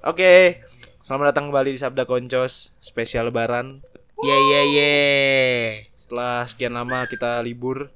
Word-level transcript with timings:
Oke, 0.00 0.64
selamat 1.04 1.36
datang 1.36 1.52
kembali 1.52 1.76
di 1.76 1.80
Sabda 1.80 2.08
Koncos 2.08 2.72
spesial 2.80 3.28
Lebaran. 3.28 3.84
Ye 4.24 4.32
ye 4.32 4.62
ye. 4.72 4.94
Setelah 5.92 6.48
sekian 6.48 6.72
lama 6.72 7.04
kita 7.04 7.44
libur 7.44 7.92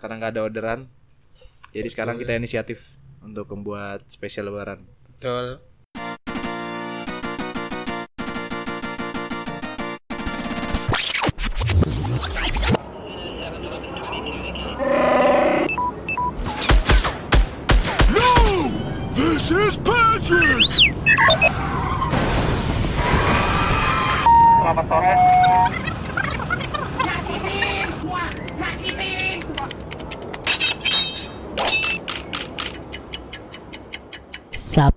karena 0.00 0.16
nggak 0.16 0.32
ada 0.32 0.40
orderan, 0.40 0.80
jadi 1.68 1.84
sekarang 1.92 2.16
kita 2.16 2.32
inisiatif 2.32 2.80
untuk 3.20 3.44
membuat 3.52 4.08
spesial 4.08 4.48
Lebaran. 4.48 4.88
Betul. 5.04 5.60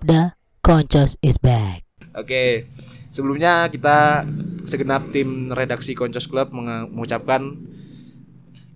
Sabda 0.06 0.38
Koncos 0.62 1.18
is 1.26 1.42
back. 1.42 1.82
Oke, 2.14 2.70
sebelumnya 3.10 3.66
kita 3.74 4.22
segenap 4.70 5.10
tim 5.10 5.50
redaksi 5.50 5.98
Koncos 5.98 6.30
Club 6.30 6.54
mengucapkan 6.54 7.58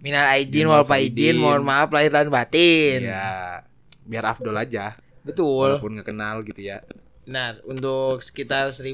Minal 0.02 0.26
aidin 0.34 0.66
wal 0.66 0.82
faidin, 0.90 1.38
mohon 1.38 1.62
maaf 1.62 1.94
lahir 1.94 2.10
dan 2.10 2.34
batin. 2.34 3.14
ya 3.14 3.62
biar 4.10 4.26
afdol 4.26 4.58
aja, 4.58 4.98
Betul. 5.22 5.78
walaupun 5.78 6.02
nggak 6.02 6.10
kenal 6.10 6.42
gitu 6.42 6.66
ya. 6.66 6.82
Nah, 7.30 7.62
untuk 7.70 8.26
sekitar 8.26 8.74
1000 8.74 8.90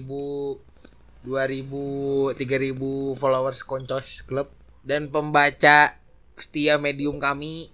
2000 1.24 2.36
3000 2.36 3.16
followers 3.16 3.64
Koncos 3.64 4.28
Club 4.28 4.52
dan 4.84 5.08
pembaca 5.08 5.96
setia 6.36 6.76
medium 6.76 7.16
kami 7.16 7.72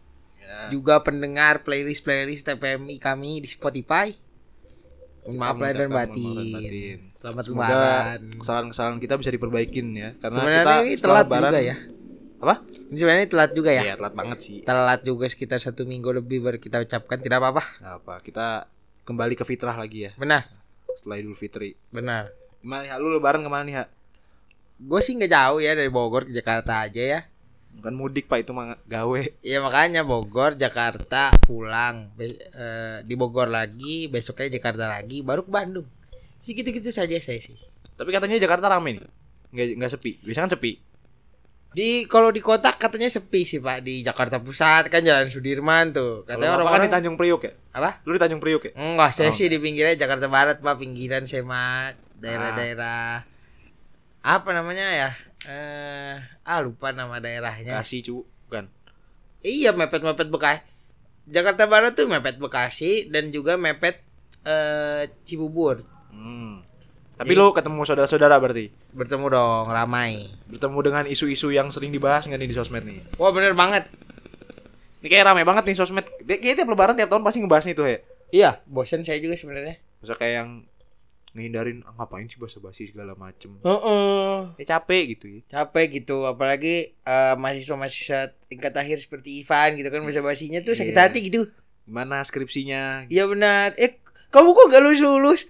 juga 0.70 1.02
pendengar 1.02 1.66
playlist-playlist 1.66 2.46
TPMI 2.46 3.02
kami 3.02 3.42
di 3.42 3.50
Spotify. 3.50 4.14
Mohon 5.22 5.38
maaf 5.38 5.56
lahir 5.56 5.76
dan 5.78 5.90
batin. 5.92 6.26
batin. 6.50 6.98
Selamat 7.16 7.44
Semoga 7.46 7.70
lebaran. 7.70 8.22
kesalahan-kesalahan 8.36 8.98
kita 8.98 9.14
bisa 9.16 9.30
diperbaikin 9.30 9.88
ya, 9.94 10.10
karena 10.18 10.36
Sebenarnya 10.36 10.64
kita 10.64 10.74
ini 10.82 10.94
telat 10.98 11.20
Lebaran- 11.24 11.44
juga 11.48 11.62
ya. 11.62 11.76
Apa? 12.42 12.56
Ini 12.90 12.98
sebenarnya 12.98 13.28
telat 13.30 13.52
juga 13.54 13.70
ya. 13.70 13.82
Iya, 13.84 13.94
telat 13.96 14.14
banget 14.14 14.38
sih. 14.42 14.58
Telat 14.64 15.00
juga 15.04 15.26
sekitar 15.26 15.58
satu 15.58 15.86
minggu 15.86 16.10
lebih 16.12 16.42
baru 16.42 16.58
kita 16.58 16.82
ucapkan 16.82 17.18
tidak 17.18 17.38
apa-apa. 17.38 17.62
Apa, 17.84 18.14
kita 18.20 18.66
kembali 19.04 19.34
ke 19.34 19.44
fitrah 19.44 19.74
lagi 19.74 20.06
ya 20.06 20.12
Benar, 20.16 20.46
setelah 20.92 21.18
Idul 21.18 21.34
Fitri. 21.34 21.78
benar. 21.90 22.34
Gimana 22.60 22.82
nih, 22.84 22.94
lu 22.96 23.10
lebaran 23.12 23.42
ke 23.42 23.50
mana 23.50 23.64
nih, 23.64 23.76
Ha? 23.76 23.86
Gue 24.80 24.98
sih 25.00 25.14
nggak 25.14 25.30
jauh 25.30 25.60
ya 25.60 25.74
dari 25.74 25.88
Bogor 25.88 26.26
ke 26.26 26.34
Jakarta 26.34 26.82
aja 26.82 26.98
ya. 27.00 27.20
Bukan 27.78 27.94
mudik, 27.96 28.28
Pak, 28.28 28.44
itu 28.44 28.52
mah 28.52 28.78
gawe. 28.86 29.22
Iya 29.42 29.64
makanya 29.64 30.04
Bogor, 30.04 30.54
Jakarta, 30.54 31.32
pulang. 31.42 32.12
Be- 32.14 32.38
eh, 32.38 32.98
di 33.02 33.16
Bogor 33.16 33.48
lagi, 33.48 34.06
besoknya 34.06 34.54
Jakarta 34.54 34.86
lagi, 34.86 35.24
baru 35.24 35.42
ke 35.42 35.52
Bandung. 35.52 35.88
Sih 36.38 36.54
gitu-gitu 36.54 36.92
saja 36.92 37.18
saya 37.18 37.42
sih. 37.42 37.58
Tapi 37.98 38.10
katanya 38.10 38.38
Jakarta 38.38 38.70
rame 38.70 38.98
nih. 38.98 39.04
Nggak, 39.52 39.68
nggak 39.78 39.92
sepi. 39.92 40.12
Biasanya 40.22 40.46
kan 40.46 40.54
sepi. 40.58 40.72
Di 41.72 42.04
kalau 42.04 42.36
di 42.36 42.44
kota 42.44 42.68
katanya 42.76 43.08
sepi 43.08 43.48
sih 43.48 43.64
Pak 43.64 43.80
di 43.80 44.04
Jakarta 44.04 44.44
Pusat 44.44 44.92
kan 44.92 45.08
Jalan 45.08 45.32
Sudirman 45.32 45.96
tuh. 45.96 46.28
Katanya 46.28 46.52
Bapak 46.52 46.68
kan 46.68 46.68
orang-orang 46.68 46.84
di 46.84 46.92
Tanjung 46.92 47.16
Priok 47.16 47.42
ya? 47.48 47.54
apa? 47.72 48.04
Lu 48.04 48.12
di 48.12 48.20
Tanjung 48.20 48.44
Priok 48.44 48.64
ya? 48.68 48.72
Enggak, 48.76 49.16
saya 49.16 49.32
Oh, 49.32 49.34
sih 49.34 49.48
di 49.48 49.56
pinggirnya 49.56 49.96
Jakarta 49.96 50.28
Barat 50.28 50.60
Pak, 50.60 50.76
pinggiran 50.76 51.24
saya 51.24 51.48
mah 51.48 51.96
daerah-daerah 52.20 53.24
apa 54.22 54.50
namanya 54.52 54.86
ya? 54.92 55.10
Eh, 55.46 56.16
ah 56.46 56.60
lupa 56.62 56.94
nama 56.94 57.18
daerahnya. 57.18 57.82
Kasih, 57.82 58.06
cu. 58.06 58.16
Bukan. 58.50 58.70
Iya 59.42 59.74
mepet-mepet 59.74 60.30
Bekasi. 60.30 60.62
Jakarta 61.26 61.66
Barat 61.66 61.98
tuh 61.98 62.06
mepet 62.06 62.38
Bekasi 62.38 63.10
dan 63.10 63.34
juga 63.34 63.58
mepet 63.58 64.02
eh 64.46 65.10
Cibubur. 65.26 65.82
Hmm. 66.14 66.62
Tapi 67.18 67.34
Di- 67.34 67.38
lu 67.38 67.54
ketemu 67.54 67.86
saudara-saudara 67.86 68.38
berarti? 68.42 68.74
Bertemu 68.94 69.26
dong 69.30 69.66
ramai. 69.70 70.30
Bertemu 70.50 70.78
dengan 70.82 71.04
isu-isu 71.06 71.54
yang 71.54 71.70
sering 71.70 71.94
dibahas 71.94 72.26
nggak 72.26 72.38
nih 72.42 72.50
di 72.50 72.58
sosmed 72.58 72.82
nih? 72.86 73.02
Wah 73.22 73.30
bener 73.30 73.54
banget. 73.54 73.86
Ini 75.02 75.08
kayak 75.10 75.26
rame 75.34 75.42
banget 75.46 75.66
nih 75.70 75.78
sosmed. 75.78 76.06
Kayaknya 76.22 76.62
tiap 76.62 76.70
lebaran 76.70 76.94
tiap 76.98 77.10
tahun 77.10 77.22
pasti 77.26 77.42
ngebahas 77.42 77.66
nih 77.66 77.76
tuh 77.78 77.86
ya. 77.90 77.98
Iya, 78.32 78.50
bosan 78.66 79.02
saya 79.06 79.18
juga 79.22 79.38
sebenarnya. 79.38 79.78
Masa 80.02 80.14
kayak 80.18 80.34
yang 80.34 80.50
ngehindarin 81.32 81.80
ah, 81.84 81.96
ngapain 81.96 82.28
sih 82.28 82.36
basa-basi 82.36 82.92
segala 82.92 83.16
macem. 83.16 83.56
Heeh. 83.62 84.38
Ya 84.60 84.66
capek 84.68 85.16
gitu 85.16 85.26
ya. 85.30 85.40
Capek 85.48 86.04
gitu, 86.04 86.26
apalagi 86.26 86.92
eh, 86.98 87.34
mahasiswa-mahasiswa 87.36 88.36
tingkat 88.50 88.74
akhir 88.74 89.00
seperti 89.00 89.40
Ivan 89.40 89.80
gitu 89.80 89.88
kan 89.88 90.04
bahasa 90.04 90.20
basinya 90.20 90.60
tuh 90.60 90.76
sakit 90.76 90.92
Iya. 90.92 91.04
hati 91.08 91.20
gitu. 91.32 91.48
Gimana 91.88 92.20
skripsinya? 92.22 93.08
Iya 93.08 93.26
benar. 93.26 93.74
Eh 93.76 93.96
kamu 94.32 94.48
kok 94.52 94.66
gak 94.72 94.82
lulus 94.82 95.02
lulus? 95.04 95.42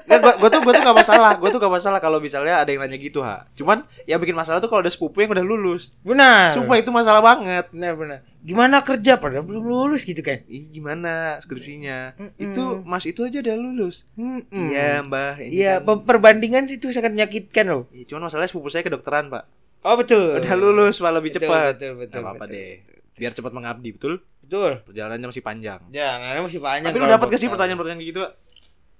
Nggak, 0.00 0.18
gua, 0.24 0.32
gua 0.40 0.48
tuh 0.48 0.60
gua 0.64 0.72
tuh 0.72 0.82
gak 0.82 0.96
masalah, 0.96 1.32
gua 1.36 1.48
tuh 1.52 1.60
gak 1.60 1.74
masalah 1.76 1.98
kalau 2.00 2.18
misalnya 2.18 2.56
ada 2.58 2.72
yang 2.72 2.80
nanya 2.80 2.96
gitu 2.96 3.20
ha. 3.20 3.44
Cuman 3.52 3.84
yang 4.08 4.16
bikin 4.18 4.32
masalah 4.32 4.58
tuh 4.58 4.66
kalau 4.66 4.80
ada 4.80 4.88
sepupu 4.88 5.20
yang 5.20 5.30
udah 5.30 5.44
lulus. 5.44 5.92
Benar. 6.00 6.56
Sumpah 6.56 6.80
itu 6.80 6.88
masalah 6.88 7.20
banget. 7.20 7.68
Benar 7.70 7.94
benar. 7.94 8.18
Gimana 8.40 8.80
kerja 8.80 9.20
padahal 9.20 9.44
belum 9.44 9.60
lulus 9.60 10.08
gitu 10.08 10.24
kan? 10.24 10.40
Ih, 10.48 10.72
gimana 10.72 11.36
skripsinya? 11.44 12.16
Mm-mm. 12.16 12.40
Itu 12.40 12.80
Mas 12.88 13.04
itu 13.04 13.20
aja 13.20 13.44
udah 13.44 13.56
lulus. 13.60 14.08
Mm-mm. 14.16 14.72
Iya, 14.72 15.04
Mbah. 15.04 15.34
Iya, 15.44 15.72
kan- 15.84 16.00
pe- 16.00 16.04
perbandingan 16.08 16.64
sih 16.64 16.80
itu 16.80 16.88
sangat 16.96 17.12
menyakitkan 17.12 17.68
loh. 17.68 17.84
Iya, 17.92 18.08
cuman 18.08 18.32
masalahnya 18.32 18.48
sepupu 18.48 18.72
saya 18.72 18.80
kedokteran, 18.80 19.28
Pak. 19.28 19.44
Oh 19.84 20.00
betul. 20.00 20.40
Udah 20.40 20.56
lulus 20.56 20.96
malah 21.04 21.20
lebih 21.20 21.36
Betul, 21.36 21.44
cepat. 21.52 21.72
Betul 21.76 21.92
betul. 22.00 22.16
Gak 22.16 22.24
apa-apa 22.24 22.44
betul, 22.48 22.56
deh. 22.56 22.72
betul. 22.80 22.96
Biar 23.20 23.32
cepat 23.36 23.52
mengabdi, 23.52 23.88
betul? 23.92 24.14
Betul. 24.50 24.82
Perjalanannya 24.82 25.30
masih 25.30 25.40
panjang. 25.40 25.78
Jangan 25.88 26.42
masih 26.42 26.58
banyak. 26.58 26.90
Tapi 26.90 26.98
lu 26.98 27.06
dapat 27.06 27.26
gak 27.28 27.38
sih 27.38 27.46
pertanyaan-pertanyaan 27.46 28.02
gitu, 28.02 28.18
Pak? 28.20 28.32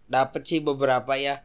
Dapat 0.07 0.43
sih 0.47 0.59
beberapa 0.61 1.13
ya. 1.15 1.43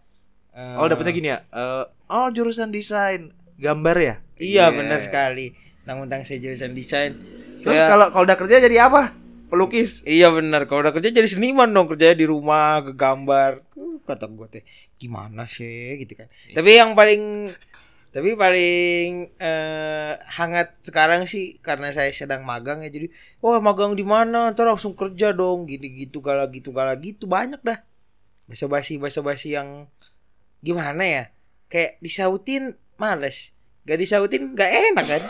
Eh, 0.54 0.78
Oh, 0.78 0.86
dapetnya 0.86 1.10
gini 1.12 1.28
ya. 1.28 1.42
eh, 1.44 1.84
oh, 2.08 2.30
jurusan 2.30 2.70
desain. 2.70 3.34
Gambar 3.58 3.96
ya? 3.98 4.16
Iya 4.36 4.70
benar 4.70 5.02
sekali. 5.02 5.58
Tentang 5.82 6.22
saya 6.22 6.38
jurusan 6.38 6.72
desain. 6.72 7.18
Terus 7.58 7.66
Saya- 7.72 7.88
kalau 7.88 8.12
kalau 8.12 8.24
udah 8.24 8.38
kerja 8.38 8.60
jadi 8.60 8.86
apa? 8.86 9.16
Pelukis. 9.46 10.02
Iya 10.04 10.30
benar. 10.30 10.66
Kalau 10.66 10.82
udah 10.82 10.92
kerja 10.92 11.10
jadi 11.10 11.26
seniman 11.26 11.66
dong 11.68 11.88
kerjanya 11.88 12.14
di 12.14 12.26
rumah 12.26 12.82
ke 12.82 12.94
gambar. 12.94 13.64
Uh, 13.74 13.98
Kata 14.02 14.28
gue 14.28 14.48
teh 14.52 14.64
gimana 14.96 15.46
sih 15.46 15.98
gitu 15.98 16.14
kan. 16.16 16.28
Iya. 16.46 16.56
Tapi 16.56 16.70
yang 16.74 16.94
paling 16.94 17.54
tapi 18.16 18.32
paling 18.40 19.36
eh, 19.36 20.14
hangat 20.40 20.72
sekarang 20.88 21.28
sih 21.28 21.60
karena 21.60 21.92
saya 21.92 22.08
sedang 22.16 22.48
magang 22.48 22.80
ya 22.80 22.88
jadi 22.88 23.12
wah 23.44 23.60
magang 23.60 23.92
di 23.92 24.08
mana? 24.08 24.56
Ntar 24.56 24.72
langsung 24.72 24.96
kerja 24.96 25.36
dong. 25.36 25.68
Gini 25.68 25.92
gitu 25.92 26.24
gala 26.24 26.48
gitu 26.48 26.72
gala 26.72 26.96
gitu 26.96 27.28
banyak 27.28 27.60
dah. 27.60 27.84
Basa 28.48 28.72
basi 28.72 28.96
basa 28.96 29.20
basi 29.20 29.60
yang 29.60 29.92
gimana 30.64 31.04
ya? 31.04 31.24
Kayak 31.68 32.00
disautin 32.00 32.80
males. 32.96 33.52
Gak 33.84 34.00
disautin 34.00 34.56
gak 34.56 34.72
enak 34.96 35.06
kan? 35.12 35.24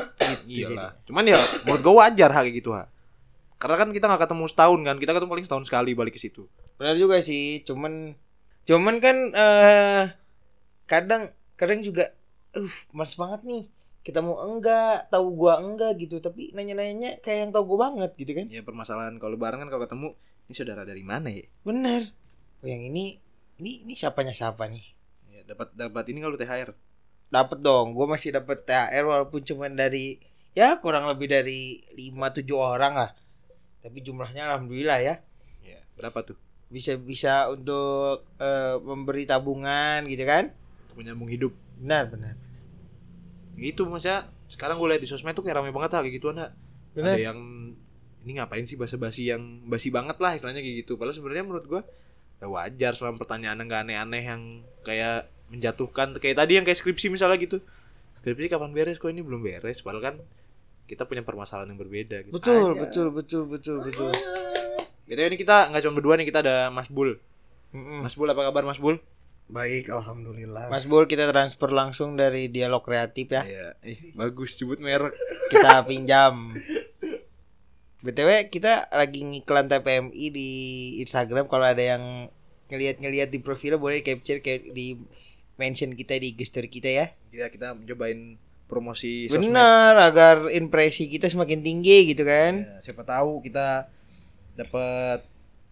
Gitu 0.46 0.70
Iyalah. 0.70 0.94
Cuman 1.10 1.26
ya 1.26 1.42
menurut 1.66 1.82
gue 1.82 1.96
wajar 1.98 2.30
ha, 2.38 2.46
kayak 2.46 2.54
gitu 2.62 2.70
ha. 2.78 2.86
Karena 3.58 3.82
kan 3.82 3.90
kita 3.98 4.06
nggak 4.06 4.30
ketemu 4.30 4.46
setahun 4.46 4.80
kan, 4.86 4.96
kita 5.02 5.12
ketemu 5.16 5.32
paling 5.34 5.48
setahun 5.50 5.66
sekali 5.66 5.92
balik 5.98 6.14
ke 6.14 6.22
situ. 6.22 6.46
Benar 6.78 6.94
juga 7.02 7.18
sih, 7.24 7.66
cuman 7.66 8.14
cuman 8.70 8.96
kan 9.02 9.18
eh 9.34 10.04
kadang 10.86 11.34
kadang 11.58 11.82
juga 11.82 12.14
uh 12.56 12.76
males 12.96 13.16
banget 13.20 13.42
nih. 13.44 13.64
Kita 14.06 14.22
mau 14.22 14.38
enggak, 14.46 15.10
tahu 15.10 15.34
gua 15.34 15.58
enggak 15.58 15.98
gitu, 15.98 16.22
tapi 16.22 16.54
nanya-nanyanya 16.54 17.26
kayak 17.26 17.50
yang 17.50 17.52
tahu 17.52 17.74
gua 17.74 17.90
banget 17.90 18.14
gitu 18.22 18.38
kan. 18.38 18.46
Ya 18.54 18.62
permasalahan 18.62 19.18
kalau 19.18 19.34
lebaran 19.34 19.66
kan 19.66 19.70
kalau 19.74 19.82
ketemu 19.82 20.08
ini 20.46 20.54
saudara 20.54 20.86
dari 20.86 21.02
mana 21.02 21.34
ya? 21.34 21.50
Bener. 21.66 22.14
Oh, 22.62 22.68
yang 22.70 22.86
ini 22.86 23.18
ini 23.58 23.82
ini 23.82 23.94
siapanya 23.98 24.30
siapa 24.30 24.70
nih? 24.70 24.86
Ya, 25.34 25.42
dapat 25.50 25.74
dapat 25.74 26.06
ini 26.14 26.22
kalau 26.22 26.38
THR. 26.38 26.70
Dapat 27.34 27.58
dong, 27.66 27.98
gua 27.98 28.06
masih 28.14 28.38
dapat 28.38 28.62
THR 28.62 29.04
walaupun 29.10 29.42
cuman 29.42 29.74
dari 29.74 30.22
ya 30.54 30.78
kurang 30.78 31.10
lebih 31.10 31.26
dari 31.26 31.82
5 31.98 32.46
7 32.46 32.46
orang 32.54 32.94
lah. 32.94 33.12
Tapi 33.82 34.06
jumlahnya 34.06 34.54
alhamdulillah 34.54 35.02
ya. 35.02 35.16
Ya, 35.66 35.82
berapa 35.98 36.22
tuh? 36.22 36.38
Bisa 36.70 36.94
bisa 37.02 37.50
untuk 37.50 38.22
eh, 38.38 38.78
memberi 38.86 39.26
tabungan 39.26 40.06
gitu 40.06 40.30
kan. 40.30 40.54
Untuk 40.90 41.02
menyambung 41.02 41.30
hidup. 41.34 41.54
Benar, 41.82 42.08
benar. 42.14 42.45
Gitu 43.56 43.88
maksudnya 43.88 44.28
sekarang 44.52 44.78
gue 44.78 44.88
lihat 44.92 45.02
di 45.02 45.10
sosmed 45.10 45.34
tuh 45.34 45.42
kayak 45.42 45.64
rame 45.64 45.72
banget 45.72 45.92
ha, 45.96 46.00
kayak 46.04 46.16
gituan 46.20 46.38
ha. 46.40 46.48
Bener. 46.96 47.16
Ada 47.16 47.22
yang 47.32 47.40
ini 48.26 48.32
ngapain 48.42 48.66
sih 48.66 48.76
basa-basi 48.76 49.30
yang 49.30 49.66
basi 49.70 49.94
banget 49.94 50.18
lah 50.20 50.36
istilahnya 50.36 50.62
kayak 50.62 50.86
gitu. 50.86 50.98
Padahal 51.00 51.16
sebenarnya 51.16 51.46
menurut 51.46 51.66
gua 51.66 51.82
ya 52.36 52.48
wajar 52.52 52.92
selama 53.00 53.16
pertanyaan 53.22 53.64
nggak 53.64 53.82
aneh-aneh 53.88 54.24
yang 54.28 54.42
kayak 54.84 55.32
menjatuhkan 55.48 56.18
kayak 56.20 56.36
tadi 56.36 56.60
yang 56.60 56.66
kayak 56.68 56.80
skripsi 56.80 57.08
misalnya 57.08 57.38
gitu. 57.40 57.58
Skripsi 58.20 58.52
kapan 58.52 58.74
beres 58.74 58.98
kok 59.00 59.14
ini 59.14 59.22
belum 59.22 59.46
beres 59.46 59.80
padahal 59.86 60.04
kan 60.04 60.16
kita 60.86 61.06
punya 61.10 61.26
permasalahan 61.26 61.74
yang 61.74 61.82
berbeda 61.82 62.18
gitu. 62.30 62.34
Betul, 62.34 62.78
Aja. 62.78 62.82
betul, 62.86 63.08
betul, 63.10 63.44
betul, 63.50 63.78
betul. 63.82 64.12
Gitu 65.06 65.20
ini 65.22 65.38
kita 65.38 65.70
nggak 65.70 65.82
cuma 65.86 65.94
berdua 65.98 66.14
nih 66.18 66.28
kita 66.30 66.40
ada 66.42 66.56
Mas 66.74 66.90
Bul. 66.90 67.18
Mm-mm. 67.74 68.02
Mas 68.06 68.14
Bul 68.18 68.30
apa 68.30 68.42
kabar 68.42 68.64
Mas 68.66 68.82
Bul? 68.82 68.98
Baik, 69.46 69.94
alhamdulillah. 69.94 70.74
Mas 70.74 70.90
Bul 70.90 71.06
kita 71.06 71.30
transfer 71.30 71.70
langsung 71.70 72.18
dari 72.18 72.50
dialog 72.50 72.82
kreatif 72.82 73.30
ya. 73.30 73.46
Iya, 73.46 73.68
ih, 73.86 74.14
bagus 74.18 74.58
sebut 74.58 74.82
merek. 74.82 75.14
Kita 75.54 75.86
pinjam. 75.86 76.58
BTW 78.02 78.50
kita 78.54 78.90
lagi 78.94 79.22
ngiklan 79.26 79.70
TPMI 79.70 80.26
di 80.30 80.50
Instagram 81.02 81.50
kalau 81.50 81.66
ada 81.66 81.82
yang 81.82 82.30
ngelihat-ngelihat 82.70 83.30
di 83.30 83.42
profilnya 83.42 83.78
boleh 83.78 84.02
capture 84.02 84.42
kayak 84.42 84.74
di 84.74 84.98
mention 85.58 85.94
kita 85.94 86.18
di 86.18 86.34
story 86.42 86.70
kita 86.70 86.90
ya. 86.90 87.06
Kita 87.30 87.50
kita 87.54 87.78
cobain 87.78 88.42
promosi 88.66 89.30
sosmed. 89.30 89.50
Benar, 89.50 89.94
agar 90.02 90.36
impresi 90.54 91.06
kita 91.06 91.30
semakin 91.30 91.62
tinggi 91.62 92.14
gitu 92.14 92.26
kan. 92.26 92.66
Ya, 92.66 92.82
siapa 92.82 93.06
tahu 93.06 93.46
kita 93.46 93.90
dapat 94.58 95.26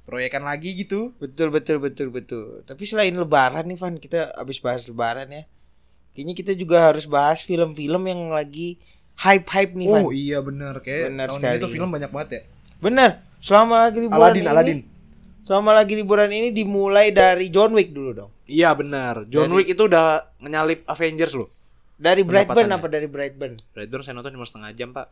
proyekan 0.03 0.43
lagi 0.43 0.75
gitu. 0.75 1.11
Betul 1.17 1.49
betul 1.49 1.79
betul 1.79 2.07
betul. 2.09 2.61
Tapi 2.63 2.83
selain 2.83 3.11
lebaran 3.11 3.63
nih 3.65 3.77
Van, 3.77 3.95
kita 3.95 4.35
habis 4.35 4.59
bahas 4.59 4.83
lebaran 4.85 5.27
ya. 5.27 5.43
Kayaknya 6.13 6.33
kita 6.37 6.51
juga 6.53 6.91
harus 6.91 7.09
bahas 7.09 7.41
film-film 7.41 8.03
yang 8.05 8.29
lagi 8.29 8.77
hype-hype 9.15 9.73
nih 9.73 9.87
Van. 9.89 10.03
Oh 10.03 10.11
iya 10.11 10.39
benar 10.43 10.77
kayak 10.79 11.09
Benar 11.09 11.27
tahun 11.29 11.37
sekali. 11.39 11.55
ini 11.55 11.63
tuh 11.63 11.71
film 11.71 11.89
banyak 11.89 12.11
banget 12.11 12.29
ya. 12.29 12.41
Bener. 12.77 13.09
Selama 13.39 13.87
lagi 13.87 13.99
liburan 13.99 14.19
Aladin 14.21 14.39
ini, 14.39 14.49
Aladin. 14.49 14.79
Selama 15.43 15.71
lagi 15.75 15.93
liburan 15.99 16.31
ini 16.31 16.49
dimulai 16.51 17.11
dari 17.11 17.51
John 17.51 17.75
Wick 17.75 17.91
dulu 17.91 18.11
dong. 18.15 18.31
Iya 18.47 18.71
benar. 18.71 19.27
John 19.27 19.51
Dari- 19.51 19.55
Wick 19.59 19.67
itu 19.71 19.83
udah 19.83 20.27
nyalip 20.39 20.83
Avengers 20.87 21.35
loh. 21.35 21.51
Dari 21.93 22.23
Brightburn 22.23 22.67
apa 22.67 22.87
dari 22.87 23.07
Brightburn? 23.07 23.59
Brightburn 23.71 24.03
saya 24.03 24.15
nonton 24.15 24.35
cuma 24.35 24.43
setengah 24.43 24.71
jam 24.75 24.91
pak. 24.91 25.07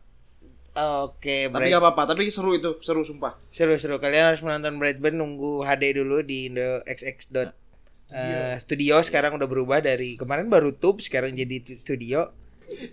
Oke, 0.72 1.46
Tapi 1.46 1.52
Bright- 1.52 1.70
gak 1.70 1.82
apa-apa. 1.82 2.02
Tapi 2.08 2.28
seru 2.28 2.52
itu, 2.52 2.80
seru 2.80 3.02
sumpah. 3.02 3.36
seru-seru. 3.48 3.96
Kalian 3.96 4.24
harus 4.26 4.40
menonton 4.40 4.76
Brightburn 4.76 5.14
nunggu 5.14 5.60
HD 5.60 5.92
dulu 5.94 6.20
di 6.20 6.48
Indo 6.48 6.80
XX 6.82 7.18
dot 7.28 7.50
eh, 8.08 8.56
studio 8.56 9.00
sekarang 9.00 9.34
udah 9.34 9.44
berubah 9.44 9.80
dari 9.80 10.16
kemarin 10.16 10.46
baru 10.46 10.72
tube 10.72 10.98
sekarang 10.98 11.32
jadi 11.32 11.56
tu- 11.62 11.76
studio. 11.76 12.32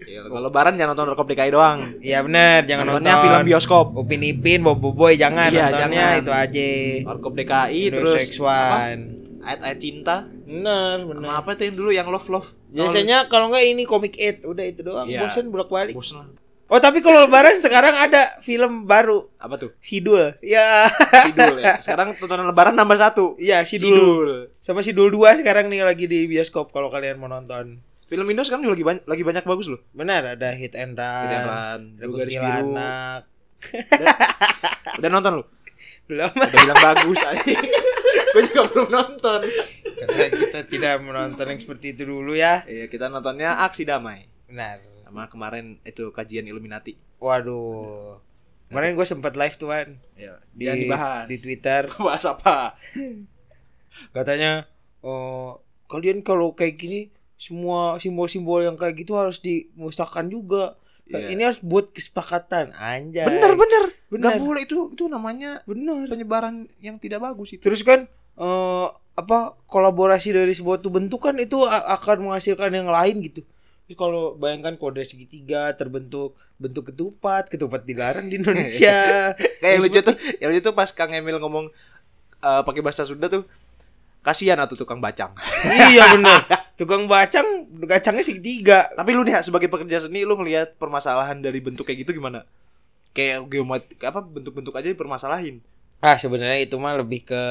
Ya, 0.05 0.19
kalau 0.21 0.43
lebaran 0.45 0.75
jangan 0.75 0.91
nonton 0.91 1.07
Rekop 1.09 1.23
DKI 1.25 1.49
doang. 1.49 1.79
Iya 1.97 2.19
bener, 2.19 2.67
jangan 2.67 2.83
Nontonnya 2.85 3.15
nonton 3.15 3.25
film 3.25 3.41
bioskop. 3.45 3.87
Upin 3.95 4.21
Ipin, 4.21 4.59
Bobo 4.59 4.91
Boy 4.91 5.15
jangan 5.15 5.47
Iya, 5.47 5.71
nontonnya 5.71 5.87
jangan. 5.87 6.19
itu 6.19 6.31
aja. 6.33 6.67
Rekop 7.09 7.33
DKI 7.33 7.79
Indo 7.81 7.95
terus 7.97 8.27
One. 8.37 9.01
ayat-ayat 9.39 9.77
cinta. 9.77 10.15
Bener, 10.41 10.97
Sama 10.99 11.07
bener. 11.13 11.29
apa 11.33 11.49
tuh 11.53 11.63
yang 11.63 11.75
dulu 11.75 11.89
yang 11.93 12.07
love 12.07 12.27
love. 12.27 12.51
Biasanya 12.69 13.27
kalau 13.27 13.47
nggak 13.47 13.63
ini 13.65 13.83
komik 13.83 14.13
8 14.13 14.43
udah 14.45 14.65
itu 14.65 14.81
doang. 14.83 15.07
Iya. 15.07 15.23
Bosen 15.25 15.47
bolak-balik. 15.47 15.95
bosen 15.95 16.15
lah. 16.17 16.27
Oh, 16.69 16.77
tapi 16.77 17.01
kalau 17.01 17.25
lebaran 17.25 17.57
sekarang 17.57 17.97
ada 17.97 18.37
film 18.45 18.85
baru, 18.85 19.25
Apa 19.41 19.57
tuh? 19.57 19.73
Sidul. 19.81 20.37
Ya, 20.45 20.85
Sidul 21.25 21.57
ya. 21.65 21.81
Sekarang 21.81 22.13
tontonan 22.13 22.45
lebaran 22.45 22.77
nambah 22.77 22.93
satu. 23.01 23.33
iya 23.41 23.65
Sidul. 23.65 24.53
Sama 24.53 24.85
Sidul 24.85 25.09
2 25.09 25.41
sekarang 25.41 25.65
nih 25.65 25.81
lagi 25.81 26.05
di 26.05 26.29
bioskop 26.29 26.69
kalau 26.69 26.93
kalian 26.93 27.17
mau 27.17 27.25
nonton. 27.25 27.81
Film 28.05 28.25
Indo 28.29 28.45
sekarang 28.45 28.65
juga 28.65 28.73
lagi 28.77 28.85
banyak, 28.85 29.03
lagi 29.05 29.23
banyak 29.25 29.43
bagus 29.45 29.67
loh. 29.69 29.81
Benar, 29.93 30.37
ada 30.37 30.49
Hit 30.53 30.73
and 30.73 30.93
Run. 30.93 31.21
Kedengeran, 31.25 31.79
Ada 31.97 32.05
Dua 32.05 32.17
Garis 32.17 32.33
Biru. 32.33 32.45
Kuntilanak. 32.45 33.21
Udah 34.97 35.09
nonton 35.09 35.31
lu? 35.37 35.43
Belum. 36.09 36.31
Udah 36.33 36.49
bilang 36.57 36.81
bagus 36.81 37.19
aja. 37.21 37.53
Gue 38.33 38.41
juga 38.45 38.61
belum 38.69 38.89
nonton. 38.89 39.39
Karena 40.05 40.25
kita 40.33 40.59
tidak 40.65 40.93
menonton 41.01 41.45
yang 41.49 41.61
seperti 41.61 41.93
itu 41.93 42.05
dulu 42.05 42.33
ya. 42.33 42.65
Iya, 42.65 42.89
kita 42.89 43.09
nontonnya 43.09 43.61
Aksi 43.61 43.85
Damai. 43.85 44.25
Benar. 44.49 44.88
Sama 45.09 45.25
kemarin 45.25 45.81
itu 45.81 46.13
kajian 46.13 46.45
Illuminati. 46.45 46.93
Waduh. 47.17 48.21
Kemarin 48.69 48.93
gue 48.93 49.01
sempat 49.03 49.33
live 49.33 49.57
tuan 49.57 49.97
Iya, 50.13 50.37
di 50.53 50.69
jangan 50.69 50.77
dibahas. 50.79 51.25
di 51.25 51.35
Twitter 51.35 51.89
Bahas 51.97 52.21
apa? 52.23 52.77
katanya 54.13 54.69
oh 55.01 55.59
kalian 55.89 56.21
kalau 56.21 56.53
kayak 56.53 56.77
gini 56.77 57.09
semua 57.33 57.97
simbol-simbol 57.97 58.61
yang 58.61 58.77
kayak 58.77 58.99
gitu 58.99 59.17
harus 59.17 59.39
dimusnahkan 59.39 60.29
juga. 60.29 60.77
Iya. 61.09 61.33
Ini 61.33 61.41
harus 61.41 61.57
buat 61.59 61.89
kesepakatan 61.89 62.69
anjay. 62.77 63.25
Bener 63.25 63.57
bener. 63.57 63.83
Bener. 64.07 64.21
Nggak 64.21 64.37
boleh 64.37 64.61
itu 64.61 64.93
itu 64.93 65.03
namanya 65.07 65.57
Bener. 65.65 66.05
penyebaran 66.05 66.69
yang 66.77 67.01
tidak 67.01 67.25
bagus 67.25 67.57
itu. 67.57 67.65
Terus 67.65 67.81
kan 67.81 68.05
eh 68.37 68.87
apa 69.17 69.57
kolaborasi 69.65 70.31
dari 70.31 70.53
sebuah 70.53 70.79
tuh 70.79 70.93
bentuk 70.93 71.25
kan 71.25 71.33
itu 71.35 71.57
akan 71.65 72.29
menghasilkan 72.29 72.69
yang 72.69 72.87
lain 72.87 73.25
gitu. 73.25 73.41
Terus 73.89 73.97
kalau 73.97 74.37
bayangkan 74.37 74.77
kode 74.77 75.01
segitiga 75.01 75.73
terbentuk 75.73 76.37
bentuk 76.61 76.93
ketupat, 76.93 77.49
ketupat 77.49 77.89
dilarang 77.89 78.29
di 78.29 78.37
Indonesia. 78.41 79.33
Kayak 79.33 79.73
yang 79.73 79.81
lucu 79.81 79.99
tuh, 80.05 80.15
yang 80.37 80.49
lucu 80.53 80.61
tuh 80.61 80.77
pas 80.77 80.93
Kang 80.93 81.09
Emil 81.09 81.41
ngomong 81.41 81.73
eh, 82.37 82.61
pakai 82.61 82.85
bahasa 82.85 83.01
Sunda 83.01 83.25
tuh 83.25 83.49
kasihan 84.21 84.61
atuh 84.61 84.77
tukang 84.77 85.01
bacang. 85.01 85.33
iya 85.89 86.05
bener. 86.13 86.37
Tukang 86.77 87.09
bacang 87.09 87.65
kacangnya 87.89 88.21
segitiga. 88.21 88.93
Tapi 88.93 89.09
lu 89.09 89.25
nih 89.25 89.41
sebagai 89.41 89.65
pekerja 89.65 90.05
seni 90.05 90.21
lu 90.21 90.37
ngelihat 90.37 90.77
permasalahan 90.77 91.41
dari 91.41 91.57
bentuk 91.57 91.89
kayak 91.89 92.05
gitu 92.05 92.13
gimana? 92.13 92.45
Kayak 93.17 93.49
geometri 93.49 93.97
apa 94.05 94.21
bentuk-bentuk 94.21 94.77
aja 94.77 94.85
dipermasalahin. 94.85 95.65
Ah 95.97 96.13
sebenarnya 96.13 96.61
itu 96.61 96.77
mah 96.77 96.93
lebih 96.93 97.25
ke 97.25 97.41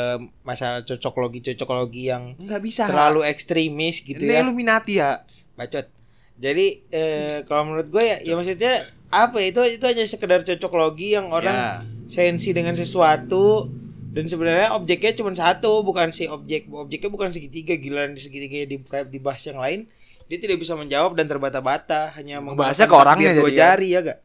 masalah 0.47 0.87
cocoklogi 0.87 1.43
cocoklogi 1.51 2.15
yang 2.15 2.39
Enggak 2.39 2.63
bisa. 2.63 2.87
terlalu 2.87 3.27
ekstremis 3.27 4.07
gitu 4.07 4.23
Ini 4.23 4.39
ya. 4.39 4.47
Illuminati 4.47 5.03
ya. 5.03 5.27
bacot. 5.59 5.98
Jadi 6.39 6.67
eh, 6.89 7.43
kalau 7.45 7.67
menurut 7.67 7.91
gue 7.91 8.05
ya, 8.05 8.17
ya 8.23 8.35
maksudnya 8.39 8.87
apa 9.11 9.43
ya, 9.43 9.51
itu 9.51 9.61
itu 9.81 9.85
hanya 9.85 10.05
sekedar 10.07 10.41
cocok 10.47 10.73
logi 10.75 11.19
yang 11.19 11.33
orang 11.35 11.55
Ya. 11.55 11.71
sensi 12.07 12.55
dengan 12.55 12.73
sesuatu 12.73 13.67
dan 14.09 14.25
sebenarnya 14.25 14.73
objeknya 14.73 15.13
cuma 15.13 15.35
satu 15.35 15.83
bukan 15.83 16.09
si 16.11 16.25
objek 16.25 16.71
objeknya 16.71 17.11
bukan 17.11 17.29
segitiga 17.29 17.77
gila 17.77 18.09
di 18.09 18.21
segitiga 18.21 18.65
di 18.65 18.81
dibahas 19.11 19.43
yang 19.45 19.61
lain 19.61 19.85
dia 20.27 20.39
tidak 20.39 20.61
bisa 20.61 20.77
menjawab 20.77 21.17
dan 21.17 21.29
terbata-bata 21.29 22.13
hanya 22.17 22.41
menggunakan 22.41 22.77
ke 22.77 22.97
orangnya 22.97 23.33
jadi 23.33 23.45
ya. 23.45 23.57
jari 23.57 23.89
ya 23.93 24.01
gak 24.05 24.19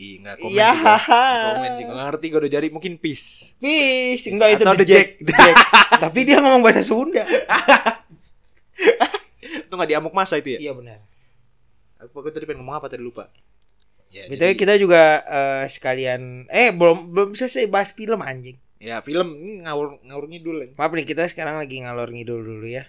enggak 0.00 0.34
komen. 0.40 0.48
Iya. 0.48 0.70
juga. 0.72 0.80
Nggak 0.80 1.00
Komen 1.52 1.70
sih. 1.76 1.84
Nggak 1.84 2.06
ngerti 2.08 2.24
gue 2.24 2.38
udah 2.40 2.52
jari 2.52 2.68
mungkin 2.72 2.92
peace. 2.96 3.26
Fish 3.60 4.24
enggak 4.32 4.48
itu 4.56 4.64
Atau 4.64 4.76
the 4.80 4.86
Jack, 4.88 5.08
the 5.20 5.32
Jack. 5.36 5.56
tapi 6.08 6.18
dia 6.24 6.40
ngomong 6.40 6.64
bahasa 6.64 6.80
Sunda 6.80 7.24
Itu 9.40 9.72
enggak 9.74 9.90
diamuk 9.90 10.14
masa 10.16 10.40
itu 10.40 10.56
ya? 10.56 10.58
iya 10.60 10.72
benar 10.72 10.98
Apa 12.00 12.16
gue 12.24 12.32
tadi 12.32 12.48
pengen 12.48 12.64
ngomong 12.64 12.80
apa 12.80 12.88
tadi 12.88 13.04
lupa. 13.04 13.28
Ya, 14.10 14.26
Betul 14.26 14.58
kita 14.58 14.74
juga 14.74 15.22
eh, 15.22 15.64
sekalian 15.70 16.50
eh 16.50 16.74
belum 16.74 17.14
belum 17.14 17.38
selesai 17.38 17.70
bahas 17.70 17.94
film 17.94 18.18
anjing 18.18 18.58
ya 18.80 19.04
film 19.04 19.36
ini 19.36 19.62
ngawur 19.68 20.00
ngawur 20.02 20.24
ngidul 20.26 20.56
ya. 20.64 20.68
maaf 20.74 20.90
nih 20.96 21.04
kita 21.04 21.28
sekarang 21.28 21.60
lagi 21.60 21.84
ngalor 21.84 22.08
ngidul 22.10 22.40
dulu 22.40 22.66
ya 22.66 22.88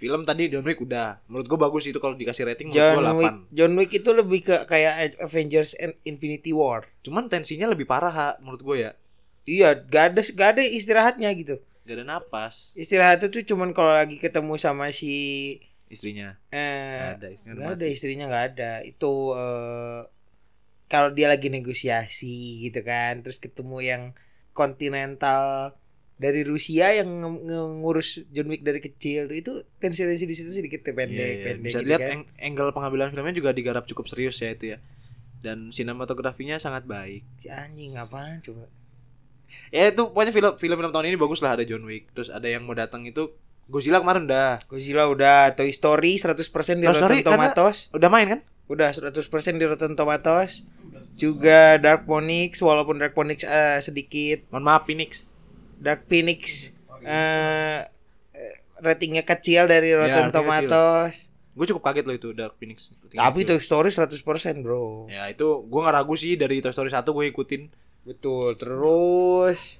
Film 0.00 0.24
tadi 0.24 0.48
John 0.48 0.64
Wick 0.64 0.80
udah. 0.80 1.20
Menurut 1.28 1.44
gue 1.44 1.58
bagus 1.60 1.84
itu 1.84 2.00
kalau 2.00 2.16
dikasih 2.16 2.48
rating 2.48 2.72
John 2.72 3.04
gue 3.04 3.04
8. 3.04 3.20
Wick 3.20 3.36
John 3.52 3.72
Wick 3.76 3.92
itu 3.92 4.10
lebih 4.16 4.40
ke 4.48 4.56
kayak 4.64 5.20
Avengers 5.20 5.76
and 5.76 5.92
Infinity 6.08 6.56
War. 6.56 6.88
Cuman 7.04 7.28
tensinya 7.28 7.68
lebih 7.68 7.84
parah 7.84 8.08
ha, 8.08 8.28
menurut 8.40 8.64
gue 8.64 8.76
ya. 8.88 8.90
Iya, 9.44 9.76
gak 9.76 10.16
ada 10.16 10.24
gak 10.24 10.48
ada 10.56 10.62
istirahatnya 10.64 11.28
gitu. 11.36 11.60
Gak 11.84 12.00
ada 12.00 12.04
napas 12.16 12.72
Istirahatnya 12.80 13.28
tuh 13.28 13.44
cuman 13.44 13.76
kalau 13.76 13.92
lagi 13.92 14.16
ketemu 14.16 14.56
sama 14.56 14.88
si 14.88 15.12
istrinya. 15.90 16.28
eh 16.54 16.98
Gak 16.98 17.10
ada 17.18 17.28
istrinya. 17.34 17.54
nggak 17.54 17.68
udah 17.68 17.76
ada 17.76 17.86
istrinya 17.94 18.24
nggak 18.30 18.44
ada. 18.54 18.70
Itu 18.90 19.12
eh 19.36 20.00
kalau 20.92 21.10
dia 21.14 21.26
lagi 21.32 21.48
negosiasi 21.56 22.34
gitu 22.66 22.80
kan, 22.82 23.22
terus 23.22 23.38
ketemu 23.38 23.78
yang 23.90 24.02
kontinental 24.58 25.74
dari 26.20 26.42
Rusia 26.44 26.86
yang 26.92 27.08
nge- 27.22 27.72
ngurus 27.80 28.08
John 28.34 28.48
Wick 28.52 28.62
dari 28.66 28.80
kecil 28.82 29.24
tuh 29.30 29.36
itu 29.42 29.52
tensi-tensi 29.80 30.24
di 30.28 30.36
situ 30.36 30.50
sedikit 30.52 30.84
pendek 30.84 31.08
Iya, 31.16 31.26
iya. 31.32 31.44
pendek 31.46 31.64
Bisa 31.64 31.78
gitu 31.80 31.88
lihat 31.90 32.00
kan. 32.02 32.18
angle 32.42 32.70
pengambilan 32.76 33.08
filmnya 33.14 33.34
juga 33.40 33.50
digarap 33.56 33.84
cukup 33.88 34.04
serius 34.10 34.36
ya 34.42 34.50
itu 34.52 34.76
ya. 34.76 34.78
Dan 35.40 35.72
sinematografinya 35.72 36.60
sangat 36.60 36.84
baik. 36.84 37.22
Si 37.40 37.48
anjing 37.48 37.96
apaan 37.96 38.44
coba? 38.44 38.68
Ya 39.70 39.90
itu 39.94 40.02
pokoknya 40.10 40.32
film 40.34 40.52
film 40.58 40.78
tahun 40.92 41.06
ini 41.14 41.18
bagus 41.18 41.40
lah 41.44 41.54
ada 41.56 41.64
John 41.64 41.86
Wick. 41.86 42.10
Terus 42.14 42.28
ada 42.28 42.46
yang 42.50 42.66
mau 42.66 42.74
datang 42.74 43.06
itu 43.06 43.30
Godzilla 43.70 44.02
kemarin 44.02 44.26
udah. 44.26 44.58
Godzilla 44.66 45.06
udah 45.06 45.54
Toy 45.54 45.70
Story 45.70 46.18
100% 46.18 46.34
di 46.82 46.86
Toy 46.90 46.98
Story 46.98 47.22
Rotten 47.22 47.30
Tomatoes. 47.30 47.78
Udah 47.94 48.10
main 48.10 48.26
kan? 48.26 48.40
Udah 48.66 48.90
100% 48.90 49.14
di 49.62 49.64
Rotten 49.64 49.94
Tomatoes. 49.94 50.66
Juga 51.14 51.78
Dark 51.78 52.02
Phoenix 52.10 52.58
walaupun 52.58 52.98
Dark 52.98 53.14
Phoenix 53.14 53.46
eh, 53.46 53.78
sedikit 53.78 54.42
Mohon 54.50 54.64
maaf 54.66 54.82
Phoenix. 54.90 55.22
Dark 55.78 56.10
Phoenix 56.10 56.74
eh 57.06 57.86
eh, 58.34 58.54
ratingnya 58.82 59.22
kecil 59.22 59.70
dari 59.70 59.94
Rotten 59.94 60.28
ratingnya 60.28 60.66
Tomatoes. 60.66 61.30
Gue 61.54 61.66
cukup 61.70 61.82
kaget 61.86 62.04
loh 62.10 62.16
itu 62.18 62.34
Dark 62.34 62.58
Phoenix. 62.58 62.90
Tapi 63.14 63.46
Toy 63.46 63.62
Story 63.62 63.94
100% 63.94 64.66
bro. 64.66 65.06
Ya 65.06 65.30
itu 65.30 65.62
gue 65.62 65.80
gak 65.80 65.94
ragu 65.94 66.18
sih 66.18 66.34
dari 66.34 66.58
Toy 66.58 66.74
Story 66.74 66.90
1 66.90 67.06
gue 67.06 67.24
ikutin. 67.30 67.70
Betul. 68.02 68.58
Terus 68.58 69.78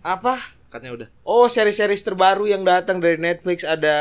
apa? 0.00 0.55
Katanya 0.68 0.92
udah. 0.94 1.08
Oh 1.22 1.46
seri-series 1.46 2.02
terbaru 2.02 2.44
yang 2.44 2.62
datang 2.62 2.98
dari 2.98 3.16
Netflix 3.16 3.62
ada 3.62 3.96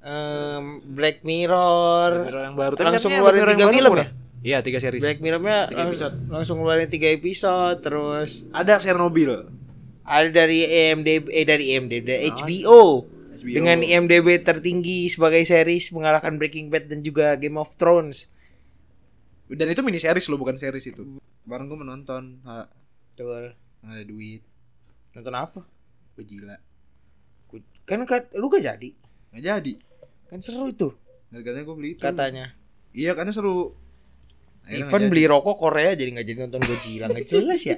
em, 0.00 0.64
Black 0.86 1.22
Mirror. 1.22 2.26
Mirror 2.26 2.42
yang 2.44 2.56
baru. 2.56 2.74
Tapi 2.74 2.84
Langsung 2.86 3.10
Black 3.12 3.34
Mirror 3.34 3.50
tiga 3.52 3.68
film 3.68 3.92
ya? 3.94 4.06
Iya 4.42 4.58
tiga 4.62 4.78
series. 4.78 5.02
Black 5.02 5.18
Mirror-nya 5.18 5.66
Tiga 5.66 5.78
lang- 5.80 5.90
episode. 5.90 6.14
langsung 6.28 6.56
ngeluarin 6.56 6.86
tiga 6.86 7.08
episode 7.08 7.78
terus 7.80 8.46
Ada 8.50 8.78
Chernobyl. 8.78 9.50
Ada 10.02 10.30
dari 10.30 10.62
IMDb 10.62 11.26
eh 11.28 11.42
dari 11.42 11.74
IMDb 11.74 12.04
dari 12.04 12.30
HBO. 12.30 13.02
HBO. 13.34 13.42
Dengan 13.42 13.78
IMDb 13.80 14.38
tertinggi 14.38 15.06
sebagai 15.06 15.42
series 15.42 15.90
mengalahkan 15.90 16.34
Breaking 16.34 16.66
Bad 16.66 16.86
dan 16.86 17.02
juga 17.02 17.34
Game 17.34 17.54
of 17.56 17.74
Thrones. 17.74 18.30
Dan 19.46 19.66
itu 19.66 19.78
mini 19.80 19.98
series 19.98 20.26
loh 20.26 20.34
bukan 20.36 20.54
series 20.54 20.82
itu. 20.84 21.02
Bareng 21.42 21.66
gue 21.66 21.78
menonton, 21.78 22.42
ha, 22.42 22.66
Betul. 23.08 23.54
ada 23.80 24.02
duit, 24.02 24.42
Nonton 25.16 25.32
apa? 25.32 25.60
gue 26.16 26.24
gila. 26.24 26.56
Kan 27.86 28.02
kat, 28.04 28.32
lu 28.36 28.48
gak 28.48 28.64
jadi. 28.64 28.90
Nggak 29.32 29.42
jadi. 29.44 29.72
Kan 30.26 30.40
seru 30.42 30.68
itu 30.72 30.90
Harganya 31.30 31.62
gue 31.62 31.76
beli 31.76 31.90
itu. 31.94 32.02
katanya. 32.02 32.56
Iya 32.96 33.12
karena 33.12 33.32
seru. 33.32 33.76
Akhirnya 34.66 34.90
Even 34.90 35.02
beli 35.12 35.30
rokok 35.30 35.62
Korea 35.62 35.94
jadi 35.94 36.10
nggak 36.10 36.26
jadi 36.26 36.38
nonton 36.42 36.62
Godzilla 36.66 37.06
nggak 37.06 37.28
jelas 37.30 37.62
ya. 37.62 37.76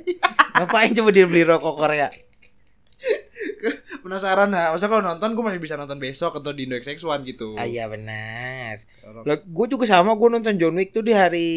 Ngapain 0.57 0.97
coba 0.97 1.11
dia 1.13 1.27
beli 1.29 1.43
rokok 1.45 1.75
Korea? 1.77 2.09
penasaran 4.03 4.49
nah. 4.49 4.73
Masa 4.73 4.89
kalau 4.89 5.05
nonton 5.05 5.37
gue 5.37 5.45
masih 5.45 5.61
bisa 5.61 5.77
nonton 5.77 6.01
besok 6.01 6.41
atau 6.41 6.57
di 6.57 6.65
Indo 6.65 6.81
XX1 6.81 7.21
gitu. 7.29 7.61
Ah 7.61 7.69
iya 7.69 7.85
benar. 7.93 8.81
Lah 9.05 9.37
gue 9.37 9.67
juga 9.69 9.85
sama 9.85 10.17
gue 10.17 10.29
nonton 10.33 10.57
John 10.57 10.81
Wick 10.81 10.97
tuh 10.97 11.05
di 11.05 11.13
hari 11.13 11.49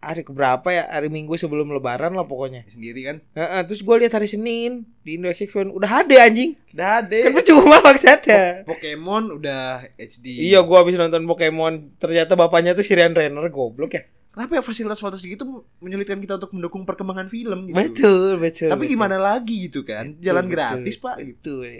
hari 0.00 0.24
keberapa 0.24 0.68
ya? 0.72 0.88
Hari 0.88 1.12
Minggu 1.12 1.36
sebelum 1.36 1.68
lebaran 1.70 2.16
lah 2.16 2.24
pokoknya. 2.24 2.64
sendiri 2.66 3.00
kan. 3.06 3.16
Heeh, 3.36 3.60
terus 3.68 3.84
gue 3.84 3.94
lihat 4.00 4.16
hari 4.16 4.26
Senin 4.26 4.88
di 5.04 5.20
Indo 5.20 5.28
XX1 5.28 5.70
udah 5.70 5.90
ada 6.04 6.16
anjing. 6.24 6.56
Udah 6.72 7.04
ada. 7.04 7.18
Kan 7.28 7.32
percuma 7.36 7.76
maksudnya. 7.84 8.64
Pokemon 8.64 9.36
udah 9.36 9.84
HD. 10.00 10.50
Iya 10.50 10.64
gue 10.64 10.76
habis 10.76 10.96
nonton 10.96 11.22
Pokemon 11.28 12.00
ternyata 12.00 12.34
bapaknya 12.34 12.72
tuh 12.72 12.82
Sirian 12.82 13.12
Renner 13.12 13.46
goblok 13.52 13.94
ya. 13.94 14.02
Kenapa 14.30 14.56
ya 14.56 14.62
fasilitas-fasilitas 14.62 15.26
gitu 15.26 15.66
menyulitkan 15.82 16.22
kita 16.22 16.38
untuk 16.38 16.54
mendukung 16.54 16.86
perkembangan 16.86 17.26
film 17.26 17.66
gitu. 17.66 17.76
Betul 17.76 18.30
betul. 18.38 18.70
Tapi 18.70 18.84
betul. 18.86 18.94
gimana 18.94 19.16
lagi 19.18 19.66
gitu 19.66 19.82
kan? 19.82 20.14
Jalan 20.22 20.46
Betul, 20.46 20.54
gratis, 20.54 20.94
betul. 20.96 21.04
Pak. 21.04 21.16
Betul. 21.18 21.70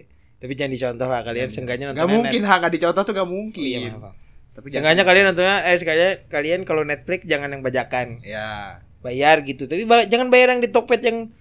Tapi 0.40 0.52
jangan 0.56 0.72
dicontoh 0.72 1.08
lah 1.08 1.20
kalian 1.22 1.48
seenggaknya 1.52 1.92
nonton 1.92 2.00
Gak 2.00 2.10
mungkin 2.10 2.42
hak 2.48 2.58
gak 2.64 2.72
dicontoh 2.74 3.02
tuh 3.06 3.14
gak 3.14 3.28
mungkin. 3.28 3.60
Iya, 3.62 3.78
maaf, 3.94 4.02
maaf. 4.02 4.29
Tapi 4.60 4.68
Seenggaknya 4.68 5.08
kalian 5.08 5.32
nontonnya 5.32 5.56
eh 5.64 5.76
sekalian 5.80 6.28
kalian 6.28 6.60
kalau 6.68 6.84
Netflix 6.84 7.24
jangan 7.24 7.48
yang 7.48 7.64
bajakan. 7.64 8.20
Ya. 8.20 8.84
Bayar 9.00 9.40
gitu. 9.48 9.64
Tapi 9.64 9.88
ba- 9.88 10.04
jangan 10.04 10.28
bayar 10.28 10.52
yang 10.52 10.60
di 10.60 10.68
Tokped 10.68 11.00
yang 11.00 11.32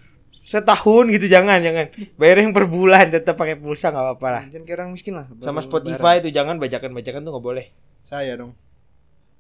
setahun 0.48 1.12
gitu 1.12 1.28
jangan 1.28 1.60
jangan. 1.60 1.92
Bayar 2.16 2.40
yang 2.40 2.56
per 2.56 2.72
bulan 2.72 3.12
tetap 3.12 3.36
pakai 3.36 3.60
pulsa 3.60 3.92
nggak 3.92 4.06
apa-apa 4.16 4.28
lah. 4.32 4.44
Jangan 4.48 4.64
kayak 4.64 4.78
orang 4.80 4.90
miskin 4.96 5.20
lah. 5.20 5.28
Sama 5.44 5.60
Spotify 5.60 6.24
itu 6.24 6.32
jangan 6.32 6.56
bajakan-bajakan 6.56 7.28
tuh 7.28 7.32
nggak 7.36 7.44
boleh. 7.44 7.66
Saya 8.08 8.40
dong. 8.40 8.56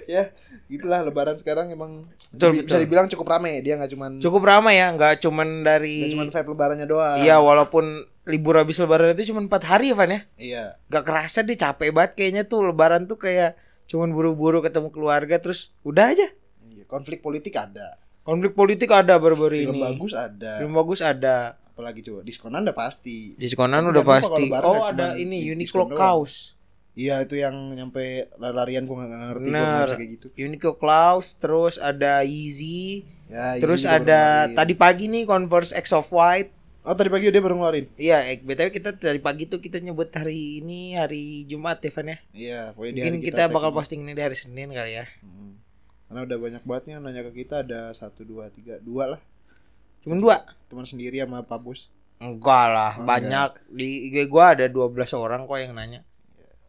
ya, 0.06 0.30
gitulah 0.70 1.00
lebaran 1.02 1.40
sekarang 1.40 1.72
emang 1.72 2.06
Betul, 2.30 2.62
bisa 2.62 2.78
betul. 2.78 2.80
dibilang 2.86 3.06
cukup 3.10 3.26
rame. 3.26 3.58
Dia 3.58 3.74
nggak 3.74 3.90
cuman 3.90 4.10
Cukup 4.22 4.42
ramai 4.46 4.78
ya, 4.78 4.94
nggak 4.94 5.18
cuman 5.18 5.48
nggak 5.66 5.66
dari 5.66 6.14
cuman 6.14 6.28
vibe 6.30 6.48
lebarannya 6.54 6.86
doang. 6.86 7.18
Iya, 7.18 7.42
walaupun 7.42 8.06
libur 8.30 8.54
habis 8.56 8.78
lebaran 8.78 9.12
itu 9.18 9.34
cuma 9.34 9.42
empat 9.42 9.66
hari 9.66 9.90
ya, 9.90 9.96
Van 9.98 10.10
ya. 10.10 10.20
Iya. 10.38 10.64
Gak 10.86 11.04
kerasa 11.04 11.42
deh 11.42 11.58
capek 11.58 11.90
banget 11.90 12.12
kayaknya 12.14 12.42
tuh 12.46 12.62
lebaran 12.64 13.04
tuh 13.10 13.18
kayak 13.18 13.58
cuman 13.90 14.14
buru-buru 14.14 14.62
ketemu 14.62 14.88
keluarga 14.94 15.36
terus 15.42 15.74
udah 15.82 16.14
aja. 16.14 16.30
Iya, 16.62 16.86
Konflik 16.86 17.20
politik 17.20 17.58
ada. 17.58 17.98
Konflik 18.22 18.54
politik 18.54 18.88
ada 18.94 19.18
baru-baru 19.18 19.66
Film 19.66 19.74
ini. 19.74 19.82
bagus 19.82 20.12
ada. 20.14 20.62
Film 20.62 20.72
bagus 20.72 21.00
ada. 21.02 21.58
Apalagi 21.74 22.00
coba 22.06 22.20
diskonan 22.22 22.62
udah 22.62 22.76
pasti. 22.76 23.34
Diskonan 23.34 23.82
udah 23.90 24.04
pasti. 24.06 24.46
Oh, 24.62 24.86
ada 24.86 25.18
ini 25.18 25.50
Uniqlo. 25.50 25.90
Kaos. 25.92 26.54
Iya 26.98 27.22
itu 27.24 27.38
yang 27.38 27.54
nyampe 27.72 28.28
lari-larian 28.36 28.84
gua 28.84 29.06
nggak 29.06 29.20
ngerti 29.32 29.46
Bener. 29.48 29.86
kayak 29.96 30.10
gitu. 30.20 30.26
Uniqlo 30.36 30.74
Klaus, 30.76 31.38
terus 31.38 31.78
ada 31.80 32.20
Yeezy, 32.26 33.06
Ya, 33.30 33.62
terus 33.62 33.86
ada 33.86 34.50
tadi 34.50 34.74
pagi 34.74 35.06
nih 35.06 35.22
Converse 35.22 35.70
X 35.70 35.94
of 35.94 36.10
White. 36.10 36.50
Oh 36.80 36.96
tadi 36.96 37.12
pagi 37.12 37.28
dia 37.28 37.44
baru 37.44 37.60
ngeluarin. 37.60 37.92
Iya, 38.00 38.24
eh, 38.24 38.40
btw 38.40 38.72
kita 38.72 38.96
dari 38.96 39.20
pagi 39.20 39.44
tuh 39.44 39.60
kita 39.60 39.76
nyebut 39.78 40.08
hari 40.16 40.64
ini 40.64 40.96
hari 40.96 41.44
Jumat 41.44 41.76
ya, 41.84 41.92
Van 41.92 42.08
ya. 42.08 42.18
Iya, 42.32 42.60
pokoknya 42.72 43.04
Mungkin 43.04 43.20
kita, 43.20 43.36
tag 43.44 43.52
bakal 43.52 43.70
posting 43.70 44.00
ini 44.00 44.16
di 44.16 44.22
hari 44.24 44.32
Senin 44.32 44.72
kali 44.72 44.96
ya. 44.96 45.04
Hmm. 45.20 45.60
Karena 46.08 46.24
udah 46.24 46.38
banyak 46.40 46.62
banget 46.64 46.82
nih 46.88 46.92
yang 46.96 47.02
nanya 47.04 47.22
ke 47.28 47.32
kita 47.36 47.60
ada 47.62 47.92
satu 47.92 48.24
dua 48.24 48.48
tiga 48.50 48.80
dua 48.80 49.14
lah 49.14 49.20
Cuman 50.00 50.18
dua. 50.18 50.36
teman 50.66 50.88
sendiri 50.88 51.20
sama 51.20 51.44
Pak 51.44 51.60
Bos. 51.60 51.92
Enggak 52.16 52.66
lah, 52.72 52.92
Oh, 52.96 53.04
banyak 53.04 53.50
di 53.68 54.08
IG 54.08 54.28
gua 54.28 54.52
ada 54.52 54.64
12 54.64 54.92
orang 55.12 55.44
kok 55.44 55.56
yang 55.56 55.72
nanya. 55.72 56.00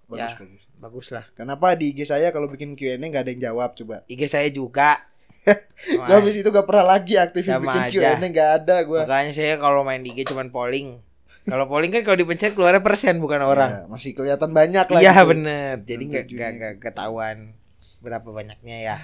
Bagus 0.08 0.20
Ya. 0.20 0.36
bagus. 0.36 0.62
Bagus 0.76 1.08
lah. 1.12 1.26
Kenapa 1.36 1.72
di 1.80 1.92
IG 1.92 2.04
saya 2.04 2.32
kalau 2.32 2.48
bikin 2.48 2.76
Q&A 2.76 2.96
nggak 2.96 3.24
ada 3.24 3.32
yang 3.32 3.44
jawab 3.52 3.76
coba? 3.76 4.04
IG 4.08 4.28
saya 4.28 4.48
juga. 4.48 5.08
Gue 5.98 6.14
habis 6.14 6.38
itu 6.38 6.50
gak 6.54 6.68
pernah 6.70 6.86
lagi 6.98 7.18
aktifin 7.18 7.58
Sama 7.58 7.74
bikin 7.74 8.02
aja. 8.02 8.10
Q&A 8.18 8.28
nggak 8.30 8.50
ada 8.62 8.76
gue. 8.86 9.02
Makanya 9.02 9.32
saya 9.34 9.58
kalau 9.58 9.82
main 9.82 10.06
di 10.06 10.14
IG 10.14 10.30
cuman 10.30 10.54
polling. 10.54 11.02
Kalau 11.42 11.66
polling 11.66 11.90
kan 11.90 12.06
kalau 12.06 12.22
dipencet 12.22 12.54
keluarnya 12.54 12.86
persen 12.86 13.18
bukan 13.18 13.42
orang. 13.42 13.90
masih 13.90 14.14
kelihatan 14.14 14.54
banyak 14.54 14.86
lah. 14.86 15.02
Iya 15.02 15.14
gitu. 15.18 15.30
bener. 15.34 15.74
Jadi 15.82 16.04
nggak 16.06 16.26
nggak 16.30 16.52
nggak 16.54 16.74
ketahuan 16.78 17.58
berapa 18.06 18.30
banyaknya 18.30 18.78
ya. 18.78 18.98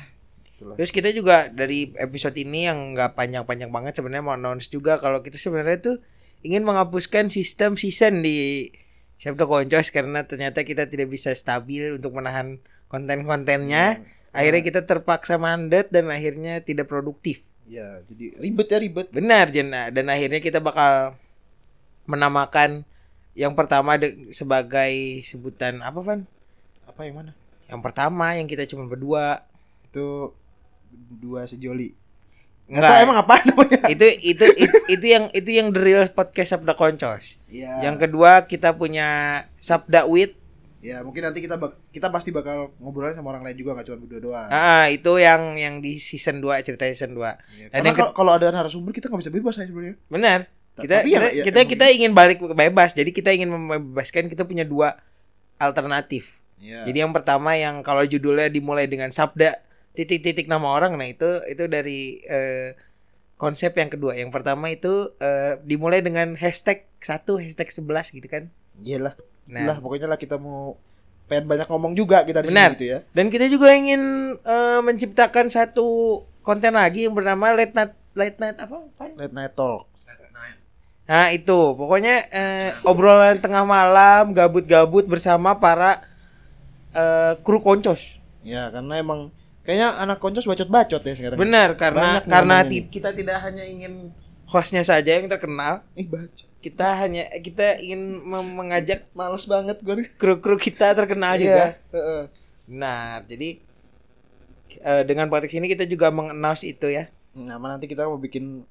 Itulah. 0.54 0.78
Terus 0.78 0.92
kita 0.94 1.10
juga 1.14 1.50
dari 1.50 1.94
episode 1.98 2.38
ini 2.38 2.70
yang 2.70 2.94
nggak 2.94 3.18
panjang-panjang 3.18 3.74
banget 3.74 3.98
sebenarnya 3.98 4.26
mau 4.26 4.38
announce 4.38 4.70
juga 4.70 5.02
kalau 5.02 5.26
kita 5.26 5.42
sebenarnya 5.42 5.82
tuh 5.82 5.98
ingin 6.46 6.62
menghapuskan 6.62 7.34
sistem 7.34 7.74
season 7.74 8.22
di 8.22 8.70
Sabda 9.18 9.50
Koncos 9.50 9.90
karena 9.90 10.30
ternyata 10.30 10.62
kita 10.62 10.86
tidak 10.86 11.10
bisa 11.10 11.34
stabil 11.34 11.90
untuk 11.98 12.14
menahan 12.14 12.62
konten-kontennya. 12.86 13.98
Akhirnya 14.36 14.62
kita 14.62 14.82
terpaksa 14.84 15.40
mandat 15.40 15.90
dan 15.90 16.12
akhirnya 16.12 16.60
tidak 16.62 16.92
produktif. 16.92 17.42
Ya, 17.68 18.00
jadi 18.08 18.40
ribet 18.40 18.68
ya 18.72 18.80
ribet. 18.80 19.08
Benar 19.12 19.52
Jena 19.52 19.92
dan 19.92 20.08
akhirnya 20.08 20.40
kita 20.40 20.64
bakal 20.64 21.20
menamakan 22.08 22.88
yang 23.38 23.54
pertama 23.54 24.00
sebagai 24.34 25.22
sebutan 25.22 25.84
apa 25.86 26.00
Van? 26.02 26.22
Apa 26.90 27.06
yang 27.06 27.22
mana? 27.22 27.32
Yang 27.68 27.82
pertama 27.84 28.34
yang 28.34 28.48
kita 28.50 28.66
cuma 28.66 28.88
berdua. 28.88 29.46
Itu 29.86 30.34
dua 31.22 31.46
sejoli. 31.46 31.94
Enggak. 32.68 33.04
Emang 33.04 33.18
apa 33.22 33.44
namanya? 33.48 33.88
itu 33.94 34.08
itu 34.24 34.46
itu, 34.58 34.78
itu 34.92 35.06
yang 35.06 35.26
itu 35.32 35.50
yang 35.54 35.68
the 35.72 35.80
real 35.80 36.04
podcast 36.12 36.56
Sabda 36.56 36.74
Koncos. 36.76 37.40
Iya. 37.48 37.86
Yang 37.86 38.08
kedua 38.08 38.48
kita 38.50 38.76
punya 38.76 39.44
Sabda 39.62 40.08
Wit. 40.08 40.36
Ya 40.78 41.02
mungkin 41.02 41.26
nanti 41.26 41.42
kita 41.42 41.58
bak- 41.58 41.82
kita 41.90 42.14
pasti 42.14 42.30
bakal 42.30 42.70
ngobrol 42.78 43.10
sama 43.18 43.34
orang 43.34 43.42
lain 43.42 43.58
juga 43.58 43.74
nggak 43.74 43.86
cuma 43.90 43.98
berdua 43.98 44.22
doang. 44.22 44.50
Ah, 44.54 44.86
itu 44.94 45.18
yang 45.18 45.58
yang 45.58 45.82
di 45.82 45.98
season 45.98 46.38
2 46.38 46.62
cerita 46.62 46.86
season 46.86 47.18
2. 47.18 47.34
Iya, 47.58 47.74
Dan 47.74 47.82
Karena 47.82 47.92
kalau 47.98 48.12
kalau 48.14 48.32
ada 48.38 48.54
narasumber 48.54 48.94
kita 48.94 49.10
nggak 49.10 49.22
bisa 49.26 49.34
bebas 49.34 49.54
ya 49.58 49.66
sebenarnya. 49.66 49.96
Benar. 50.08 50.40
Kita 50.78 50.96
Tapi 51.02 51.10
ya, 51.10 51.18
kita, 51.18 51.28
ya, 51.34 51.44
kita 51.50 51.60
emang 51.66 51.72
kita 51.74 51.86
ingin 51.90 52.12
balik 52.14 52.38
ke 52.38 52.54
bebas. 52.54 52.94
Jadi 52.94 53.10
kita 53.10 53.30
ingin 53.34 53.50
membebaskan 53.50 54.30
kita 54.30 54.46
punya 54.46 54.62
dua 54.62 55.02
alternatif. 55.58 56.46
Iya. 56.62 56.86
Jadi 56.86 56.98
yang 57.02 57.14
pertama 57.14 57.58
yang 57.58 57.82
kalau 57.82 58.06
judulnya 58.06 58.50
dimulai 58.50 58.86
dengan 58.86 59.10
sabda 59.10 59.58
titik-titik 59.98 60.46
nama 60.46 60.70
orang, 60.70 60.94
nah 60.94 61.10
itu 61.10 61.42
itu 61.50 61.66
dari 61.66 62.22
eh, 62.22 62.78
konsep 63.42 63.74
yang 63.74 63.90
kedua. 63.90 64.14
Yang 64.14 64.30
pertama 64.30 64.70
itu 64.70 65.14
eh, 65.18 65.58
dimulai 65.66 66.06
dengan 66.06 66.38
hashtag 66.38 66.86
satu 67.02 67.42
hashtag 67.42 67.74
11 67.74 68.14
gitu 68.14 68.28
kan. 68.30 68.54
Iyalah. 68.78 69.18
Nah, 69.48 69.64
Lah 69.64 69.78
pokoknya 69.80 70.08
lah 70.08 70.20
kita 70.20 70.36
mau 70.36 70.76
pengen 71.28 71.48
banyak 71.48 71.68
ngomong 71.68 71.92
juga 71.92 72.24
kita 72.24 72.40
di 72.40 72.52
Benar. 72.52 72.72
sini 72.72 72.76
gitu 72.80 72.86
ya. 72.88 73.00
dan 73.12 73.28
kita 73.28 73.46
juga 73.48 73.76
ingin 73.76 74.00
eh, 74.40 74.80
menciptakan 74.80 75.52
satu 75.52 75.88
konten 76.40 76.72
lagi 76.72 77.04
yang 77.04 77.12
bernama 77.12 77.52
late 77.52 77.76
night 77.76 77.92
late 78.16 78.40
night 78.40 78.56
apa? 78.60 78.80
Apa? 78.96 79.12
Late 79.16 79.36
night 79.36 79.52
talk. 79.52 79.88
Nah 81.08 81.32
itu 81.32 81.60
pokoknya 81.76 82.16
eh, 82.32 82.70
obrolan 82.84 83.40
tengah 83.40 83.64
malam 83.64 84.36
gabut-gabut 84.36 85.08
bersama 85.08 85.56
para 85.56 86.04
eh, 86.92 87.36
kru 87.44 87.60
koncos. 87.60 88.20
Ya 88.44 88.72
karena 88.72 89.00
emang 89.00 89.32
kayaknya 89.64 90.00
anak 90.00 90.20
koncos 90.20 90.48
bacot-bacot 90.48 91.04
ya 91.04 91.14
sekarang. 91.16 91.40
Benar 91.40 91.76
karena 91.76 92.24
Banyak 92.24 92.24
karena 92.28 92.58
kita 92.88 93.12
tidak 93.12 93.38
hanya 93.44 93.64
ingin 93.64 94.12
hostnya 94.48 94.84
saja 94.84 95.20
yang 95.20 95.28
terkenal, 95.28 95.84
Eh 95.96 96.08
bacot. 96.08 96.47
Kita 96.58 96.88
hanya 96.98 97.30
kita 97.38 97.78
ingin 97.78 98.26
mengajak 98.28 99.06
Males 99.14 99.46
banget 99.46 99.78
gue 99.80 100.04
nih. 100.04 100.08
kru-kru 100.16 100.58
kita 100.58 100.92
terkenal 100.92 101.38
juga. 101.38 101.78
Iya, 101.78 101.94
heeh. 101.94 102.24
Nah 102.74 103.22
jadi 103.24 103.62
eh, 104.82 105.04
dengan 105.06 105.30
podcast 105.30 105.56
ini 105.56 105.70
kita 105.70 105.86
juga 105.86 106.10
mengannounce 106.10 106.66
itu 106.66 106.90
ya. 106.90 107.08
Nah, 107.38 107.62
nanti 107.62 107.86
kita 107.86 108.10
mau 108.10 108.18
bikin 108.18 108.66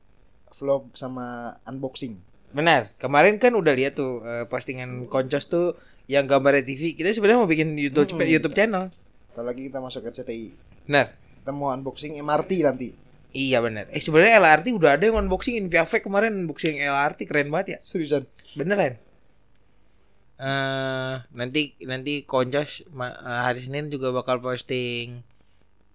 vlog 0.52 0.90
sama 0.92 1.54
unboxing. 1.64 2.18
Benar. 2.50 2.90
Kemarin 2.98 3.38
kan 3.38 3.54
udah 3.54 3.72
lihat 3.72 3.94
tuh 3.94 4.26
eh, 4.26 4.44
postingan 4.44 5.06
koncos 5.06 5.46
tuh 5.46 5.78
yang 6.06 6.26
gambar 6.26 6.62
TV. 6.62 6.98
Kita 6.98 7.10
sebenarnya 7.10 7.38
mau 7.38 7.50
bikin 7.50 7.78
YouTube 7.78 8.18
Hmm. 8.18 8.26
YouTube 8.26 8.56
channel. 8.56 8.90
Ntar 9.32 9.44
lagi 9.44 9.68
kita 9.68 9.78
masuk 9.78 10.02
RCTI. 10.02 10.56
Benar. 10.88 11.14
Kita 11.14 11.50
mau 11.54 11.70
unboxing 11.70 12.18
MRT 12.18 12.50
nanti. 12.60 12.88
Iya 13.36 13.58
benar. 13.60 13.84
Eh 13.92 14.00
sebenarnya 14.00 14.40
LRT 14.40 14.66
udah 14.72 14.90
ada 14.96 15.04
yang 15.08 15.20
unboxing 15.20 15.60
Inviafek 15.60 16.00
kemarin 16.06 16.32
unboxing 16.40 16.80
LRT 16.80 17.20
keren 17.28 17.52
banget 17.52 17.66
ya. 17.76 17.78
Seriusan. 17.84 18.22
Beneran. 18.56 18.96
Eh 20.40 21.14
nanti 21.38 21.60
nanti 21.84 22.24
Koncos 22.24 22.84
ma- 22.98 23.12
eh, 23.12 23.40
hari 23.44 23.60
Senin 23.64 23.92
juga 23.92 24.08
bakal 24.12 24.40
posting 24.40 25.20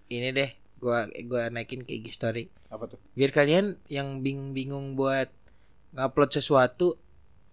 ini 0.10 0.30
deh 0.38 0.50
gua 0.82 1.10
gua 1.30 1.50
naikin 1.50 1.82
ke 1.82 1.98
IG 1.98 2.14
story. 2.14 2.46
Apa 2.70 2.86
tuh? 2.90 3.00
Biar 3.18 3.34
kalian 3.34 3.78
yang 3.90 4.22
bingung-bingung 4.26 4.94
buat 4.94 5.30
ngupload 5.98 6.32
sesuatu, 6.32 6.96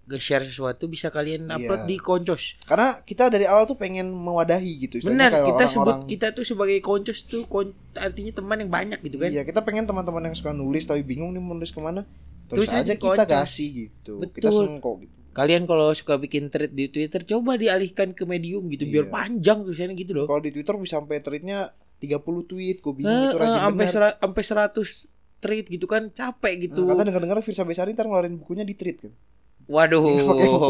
nge-share 0.09 0.41
sesuatu 0.43 0.85
bisa 0.85 1.09
kalian 1.09 1.45
upload 1.47 1.85
Iya. 1.85 1.87
di 1.87 1.97
Koncos. 1.97 2.57
Karena 2.63 2.99
kita 2.99 3.29
dari 3.29 3.45
awal 3.45 3.65
tuh 3.65 3.77
pengen 3.77 4.09
mewadahi 4.09 4.73
gitu. 4.83 5.05
Benar, 5.05 5.45
kita 5.45 5.65
sebut 5.67 5.85
orang-orang- 5.87 6.09
kita 6.09 6.27
tuh 6.33 6.43
sebagai 6.43 6.81
Koncos 6.81 7.23
tuh 7.23 7.45
kon- 7.45 7.77
artinya 7.95 8.33
teman 8.35 8.57
yang 8.59 8.69
banyak 8.69 8.99
gitu 9.01 9.17
kan. 9.17 9.29
Iya, 9.29 9.45
kita 9.45 9.61
pengen 9.61 9.85
teman-teman 9.85 10.25
yang 10.25 10.35
suka 10.35 10.51
nulis 10.51 10.83
tapi 10.83 11.03
bingung 11.03 11.31
nih 11.31 11.39
mau 11.39 11.53
nulis 11.53 11.69
ke 11.69 11.79
mana. 11.79 12.09
Terus, 12.49 12.65
Tulis 12.65 12.73
aja 12.75 12.93
kita 12.93 13.05
Koncos. 13.21 13.29
kasih 13.29 13.69
gitu. 13.85 14.13
Kita 14.27 14.49
Betul. 14.49 14.65
seneng 14.65 14.77
kok 14.79 14.95
gitu. 14.99 15.13
Kalian 15.31 15.63
kalau 15.65 15.93
suka 15.93 16.17
bikin 16.17 16.49
thread 16.49 16.73
di 16.73 16.89
Twitter 16.89 17.23
coba 17.23 17.55
dialihkan 17.55 18.11
ke 18.11 18.25
Medium 18.25 18.67
gitu 18.67 18.83
biar 18.85 19.07
Iya. 19.07 19.13
panjang 19.13 19.59
tulisannya 19.61 19.95
gitu 19.95 20.13
loh. 20.13 20.25
Kalau 20.25 20.41
di 20.41 20.51
Twitter 20.51 20.75
bisa 20.75 20.99
sampai 20.99 21.21
tweetnya 21.21 21.71
30 21.99 22.17
tweet, 22.43 22.81
gue 22.81 22.93
bingung 22.93 23.13
itu 23.29 23.37
rajin 23.37 23.61
sampai 23.61 23.87
sampai 24.17 24.43
100 24.43 24.89
tweet 25.39 25.67
gitu 25.69 25.85
kan 25.85 26.09
capek 26.09 26.67
gitu. 26.67 26.83
Nah, 26.83 26.97
kata 26.97 27.07
denger-denger 27.07 27.39
Firsa 27.41 27.63
Besari 27.63 27.93
ntar 27.93 28.07
ngeluarin 28.07 28.35
bukunya 28.35 28.63
di 28.63 28.75
tweet 28.75 28.99
kan. 28.99 29.13
Waduh, 29.69 30.01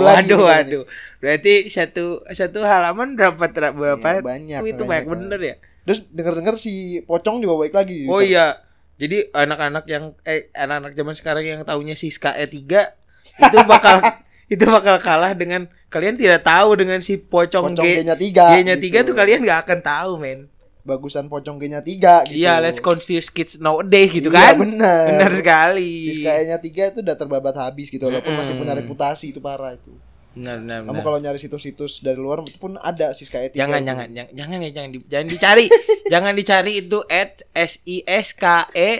waduh, 0.02 0.26
nih 0.26 0.36
waduh. 0.42 0.82
Berarti 1.22 1.70
satu 1.70 2.26
satu 2.34 2.66
halaman 2.66 3.14
berapa 3.14 3.38
ter- 3.46 3.70
berapa 3.70 4.08
Iya, 4.18 4.22
banyak. 4.26 4.60
itu 4.66 4.82
banyak 4.82 5.06
bener 5.06 5.40
ya? 5.40 5.54
Terus 5.86 6.02
denger-denger 6.10 6.58
si 6.58 7.00
Pocong 7.06 7.38
juga 7.38 7.54
balik 7.62 7.74
lagi. 7.78 8.10
Oh 8.10 8.18
iya. 8.18 8.58
Jadi 8.98 9.30
anak-anak 9.30 9.86
yang 9.86 10.18
eh 10.26 10.50
anak-anak 10.50 10.98
zaman 10.98 11.14
sekarang 11.14 11.44
yang 11.46 11.60
taunya 11.62 11.94
Siska 11.94 12.34
E3 12.34 12.58
itu 13.46 13.58
bakal 13.70 14.02
itu 14.50 14.64
bakal 14.66 14.98
kalah 14.98 15.30
dengan 15.38 15.70
kalian 15.86 16.18
tidak 16.18 16.42
tahu 16.42 16.74
dengan 16.74 16.98
si 16.98 17.22
pocong, 17.22 17.78
Pocong 17.78 17.84
G 17.86 18.02
G-nya 18.02 18.16
3. 18.18 18.52
G-nya 18.58 18.76
3 18.76 19.06
tuh 19.06 19.14
kalian 19.14 19.46
nggak 19.46 19.60
akan 19.62 19.78
tahu, 19.80 20.18
men. 20.18 20.50
Bagusan 20.88 21.28
Pocong 21.28 21.60
G-nya 21.60 21.84
3 21.84 22.24
gitu. 22.32 22.40
Iya, 22.40 22.64
let's 22.64 22.80
confuse 22.80 23.28
kids 23.28 23.60
nowadays 23.60 24.08
gitu 24.08 24.32
Iya, 24.32 24.56
kan. 24.56 24.64
bener. 24.64 25.04
Benar 25.12 25.32
sekali. 25.36 26.08
Siska 26.08 26.30
E-nya 26.40 26.56
3 26.56 26.64
itu 26.96 26.98
udah 27.04 27.14
terbabat 27.14 27.52
habis 27.54 27.92
gitu 27.92 28.08
walaupun 28.08 28.32
masih 28.32 28.56
Mm-mm. 28.56 28.64
punya 28.64 28.74
reputasi 28.74 29.30
itu 29.30 29.38
parah 29.38 29.76
itu. 29.76 29.92
Benar, 30.32 30.62
benar, 30.62 30.78
Kamu 30.80 30.92
benar. 30.94 31.02
kalau 31.02 31.18
nyari 31.18 31.36
situs-situs 31.36 31.98
dari 32.00 32.14
luar 32.16 32.40
pun 32.56 32.78
ada 32.78 33.10
Siska 33.12 33.42
E3. 33.42 33.52
Jangan, 33.52 33.80
itu. 33.82 33.88
jangan, 33.90 34.06
jangan, 34.08 34.32
jangan 34.32 34.58
ya, 34.62 34.70
jangan, 34.70 34.90
di, 34.90 34.98
jangan 35.04 35.26
dicari, 35.28 35.66
jangan 36.14 36.32
dicari 36.32 36.72
itu 36.78 36.98
at 37.04 37.32
s 37.52 37.72
i 37.84 38.00
s 38.06 38.32
k 38.32 38.44
e 38.72 38.90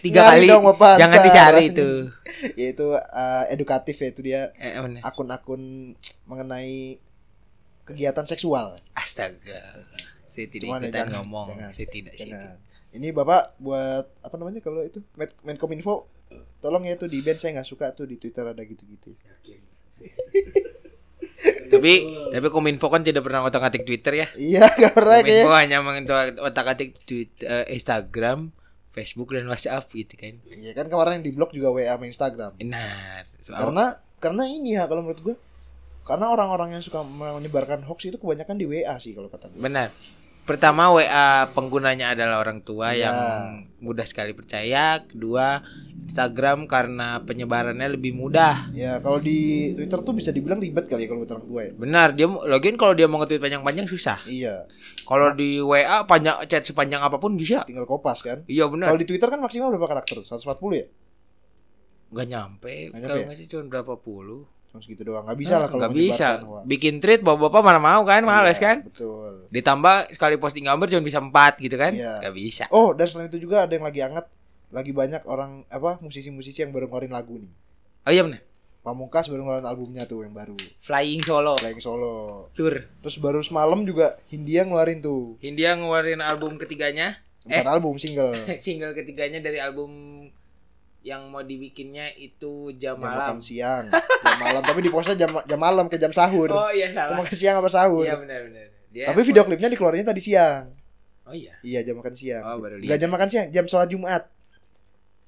tiga 0.00 0.32
kali, 0.32 0.46
dong, 0.48 0.64
Bapak, 0.72 0.96
jangan 0.96 1.20
dicari 1.20 1.62
itu. 1.68 1.90
Ya 2.60 2.68
itu 2.68 2.92
eh, 2.92 3.44
edukatif 3.50 3.96
ya 3.96 4.08
itu 4.12 4.20
dia 4.20 4.40
Eh, 4.56 4.76
benar. 4.76 5.00
akun-akun 5.02 5.96
mengenai 6.24 7.00
kegiatan 7.82 8.24
seksual. 8.24 8.76
Astaga, 8.92 9.56
saya 10.36 10.48
tidak 10.52 10.68
Cuman 10.68 10.80
ya 10.80 10.88
ikutan 10.92 10.98
jangan, 11.00 11.14
ngomong, 11.24 11.46
jangan, 11.56 11.70
saya 11.72 11.88
tidak 11.88 12.12
sih. 12.20 12.30
Ini 12.96 13.08
Bapak 13.16 13.56
buat 13.60 14.04
apa 14.20 14.34
namanya 14.36 14.60
kalau 14.60 14.84
itu 14.84 15.00
Med- 15.16 15.36
Menkominfo 15.44 16.06
tolong 16.60 16.84
ya 16.84 17.00
tuh 17.00 17.08
di 17.08 17.24
band 17.24 17.40
saya 17.40 17.56
nggak 17.60 17.68
suka 17.68 17.96
tuh 17.96 18.04
di 18.04 18.20
Twitter 18.20 18.44
ada 18.44 18.60
gitu-gitu. 18.60 19.16
Tapi, 21.66 21.94
tapi 22.32 22.48
kominfo 22.48 22.88
kan 22.88 23.04
tidak 23.04 23.20
pernah 23.26 23.44
otak-atik 23.44 23.84
Twitter 23.84 24.24
ya. 24.24 24.26
Iya, 24.38 24.64
gak 24.82 24.94
pernah 24.96 25.20
Kominfo 25.20 25.50
kayaknya. 25.52 25.60
hanya 25.60 25.78
mengotak-atik 25.84 26.96
Twitter, 27.04 27.68
Instagram, 27.68 28.56
Facebook 28.96 29.36
dan 29.36 29.44
WhatsApp 29.44 29.84
gitu 29.92 30.16
kan. 30.16 30.40
Iya 30.48 30.72
kan 30.72 30.88
kemarin 30.88 31.20
yang 31.20 31.24
di 31.28 31.32
blog 31.36 31.52
juga 31.52 31.68
WA 31.76 31.92
sama 31.92 32.08
Instagram. 32.08 32.56
Nah, 32.64 33.20
soal 33.44 33.68
Karena 33.68 33.84
karena 34.16 34.42
ini 34.48 34.80
ya 34.80 34.88
kalau 34.88 35.04
menurut 35.04 35.20
gua 35.20 35.36
karena 36.06 36.32
orang-orang 36.32 36.78
yang 36.78 36.82
suka 36.86 37.04
menyebarkan 37.04 37.84
hoax 37.84 38.08
itu 38.08 38.16
kebanyakan 38.16 38.56
di 38.56 38.64
WA 38.64 38.96
sih 38.96 39.12
kalau 39.12 39.28
kata 39.28 39.52
gue. 39.52 39.60
Benar. 39.60 39.92
Pertama 40.46 40.94
WA 40.94 41.50
penggunanya 41.50 42.14
adalah 42.14 42.38
orang 42.38 42.62
tua 42.62 42.94
Iya. 42.94 43.10
yang 43.10 43.16
mudah 43.82 44.06
sekali 44.06 44.30
percaya. 44.30 45.02
Kedua 45.02 45.58
Instagram 46.06 46.70
karena 46.70 47.18
penyebarannya 47.20 47.90
lebih 47.90 48.14
mudah. 48.14 48.70
Ya 48.70 49.02
kalau 49.02 49.18
di 49.18 49.74
Twitter 49.74 49.98
tuh 50.00 50.14
bisa 50.14 50.30
dibilang 50.30 50.62
ribet 50.62 50.86
kali 50.86 51.02
ya 51.02 51.10
kalau 51.10 51.20
menurut 51.20 51.34
orang 51.34 51.46
tua 51.50 51.60
ya. 51.66 51.72
Benar, 51.74 52.08
dia 52.14 52.26
login 52.30 52.78
kalau 52.78 52.94
dia 52.94 53.10
mau 53.10 53.18
nge-tweet 53.18 53.42
panjang-panjang 53.42 53.86
susah. 53.86 54.22
Iya, 54.24 54.70
Kalau 55.02 55.34
di 55.34 55.58
WA 55.58 56.06
panjang 56.06 56.38
chat 56.46 56.62
sepanjang 56.62 57.02
apa 57.02 57.18
pun 57.18 57.34
bisa. 57.34 57.66
tinggal 57.66 57.82
kopas 57.84 58.22
kan. 58.22 58.46
Iya 58.46 58.70
benar. 58.70 58.94
Kalau 58.94 59.02
di 59.02 59.06
Twitter 59.06 59.26
kan 59.26 59.38
maksimal 59.38 59.74
berapa 59.74 59.98
karakter? 59.98 60.22
140 60.22 60.46
ya? 60.74 60.86
Gak 62.06 62.26
nyampe. 62.26 62.74
Kalau 62.88 63.02
nyampe 63.02 63.18
ya? 63.18 63.26
nggak 63.26 63.38
sih 63.38 63.46
cuma 63.50 63.66
berapa 63.66 63.98
puluh. 63.98 64.46
Cuma 64.76 64.84
segitu 64.84 65.08
doang. 65.08 65.24
Nggak 65.24 65.40
bisa 65.40 65.54
lah 65.56 65.68
kalau 65.72 65.80
Nggak 65.88 65.96
bisa. 65.96 66.28
Bikin 66.68 67.00
tweet 67.00 67.24
bapak-bapak 67.24 67.64
mana 67.64 67.80
mau 67.80 68.04
kan, 68.04 68.20
males 68.28 68.60
Iya, 68.60 68.64
kan? 68.68 68.76
Betul. 68.84 69.48
Ditambah 69.48 70.12
sekali 70.12 70.36
posting 70.36 70.68
gambar 70.68 70.84
cuma 70.92 71.00
bisa 71.00 71.16
empat 71.24 71.56
gitu 71.64 71.80
kan? 71.80 71.96
Iya. 71.96 72.20
Gak 72.20 72.34
bisa. 72.36 72.64
Oh, 72.68 72.92
dan 72.92 73.08
selain 73.08 73.32
itu 73.32 73.40
juga 73.40 73.64
ada 73.64 73.72
yang 73.72 73.88
lagi 73.88 74.04
hangat, 74.04 74.28
lagi 74.68 74.92
banyak 74.92 75.24
orang 75.24 75.64
apa 75.72 75.96
musisi-musisi 76.04 76.60
yang 76.60 76.76
baru 76.76 76.92
ngeluarin 76.92 77.16
lagu 77.16 77.40
nih. 77.40 77.52
Oh 78.04 78.12
iya 78.12 78.20
benar. 78.20 78.44
Pamungkas 78.84 79.32
baru 79.32 79.48
ngeluarin 79.48 79.64
albumnya 79.64 80.04
tuh 80.04 80.22
yang 80.28 80.36
baru, 80.36 80.54
Flying 80.84 81.24
Solo 81.24 81.56
Flying 81.56 81.80
Solo. 81.80 82.46
Tour. 82.52 82.86
Terus 83.00 83.16
baru 83.18 83.40
semalam 83.40 83.82
juga 83.82 84.20
Hindia 84.28 84.62
ngeluarin 84.68 85.00
tuh, 85.00 85.40
Hindia 85.42 85.74
ngeluarin 85.74 86.22
album 86.22 86.54
ketiganya, 86.60 87.18
bukan 87.42 87.66
album 87.66 87.98
single. 87.98 88.36
single 88.62 88.94
ketiganya 88.94 89.42
dari 89.42 89.58
album 89.58 89.90
yang 91.06 91.30
mau 91.30 91.38
dibikinnya 91.38 92.10
itu 92.18 92.74
jam, 92.74 92.98
Jam 92.98 93.06
malam. 93.06 93.38
makan 93.38 93.38
siang, 93.38 93.86
jam 93.94 94.38
malam. 94.42 94.58
Tapi 94.66 94.80
di 94.82 94.90
postnya 94.90 95.14
jam 95.14 95.30
jam 95.38 95.60
malam 95.62 95.86
ke 95.86 95.94
jam 95.96 96.10
sahur. 96.10 96.50
Oh 96.50 96.70
iya 96.74 96.90
salah. 96.90 97.14
makan 97.14 97.36
siang 97.38 97.62
apa 97.62 97.70
sahur? 97.70 98.02
Iya 98.02 98.18
benar 98.18 98.40
benar. 98.50 98.66
Dia 98.90 99.04
Tapi 99.14 99.20
video 99.22 99.46
klipnya 99.46 99.70
dikeluarinnya 99.70 100.10
tadi 100.10 100.18
siang. 100.18 100.74
Oh 101.22 101.30
iya. 101.30 101.54
Iya 101.62 101.86
jam 101.86 102.02
makan 102.02 102.10
siang. 102.10 102.42
Oh, 102.42 102.58
baru 102.58 102.82
Enggak 102.82 102.98
lihat. 102.98 103.02
jam 103.06 103.10
makan 103.14 103.28
siang, 103.30 103.46
jam 103.54 103.64
sholat 103.66 103.86
Jumat. 103.86 104.26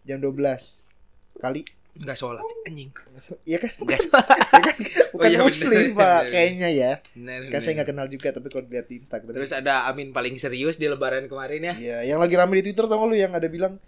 Jam 0.02 0.18
12 0.18 0.34
kali. 1.38 1.62
Enggak 1.98 2.18
sholat 2.18 2.46
anjing. 2.66 2.90
Iya 3.42 3.58
kan? 3.58 3.70
Enggak 3.78 4.00
sholat. 4.02 4.38
Bukan 5.14 5.28
iya, 5.30 5.38
bener, 5.38 5.46
muslim, 5.46 5.74
bener, 5.90 5.98
Pak. 5.98 6.18
bener. 6.22 6.32
Kayaknya 6.34 6.68
ya. 6.70 6.92
Kan 7.50 7.60
saya 7.62 7.72
nggak 7.78 7.88
kenal 7.90 8.06
juga 8.06 8.28
tapi 8.30 8.46
kalau 8.50 8.66
lihat 8.66 8.86
di 8.86 8.98
Instagram. 8.98 9.30
Terus 9.30 9.50
ada 9.54 9.86
Amin 9.86 10.10
paling 10.10 10.34
serius 10.38 10.74
di 10.74 10.86
lebaran 10.86 11.26
kemarin 11.26 11.70
ya. 11.70 11.74
Iya, 11.74 11.98
yang 12.14 12.18
lagi 12.18 12.34
rame 12.34 12.58
di 12.58 12.70
Twitter 12.70 12.86
tau 12.86 12.98
gak 12.98 13.06
lu 13.06 13.14
yang 13.14 13.30
ada 13.30 13.46
bilang 13.46 13.78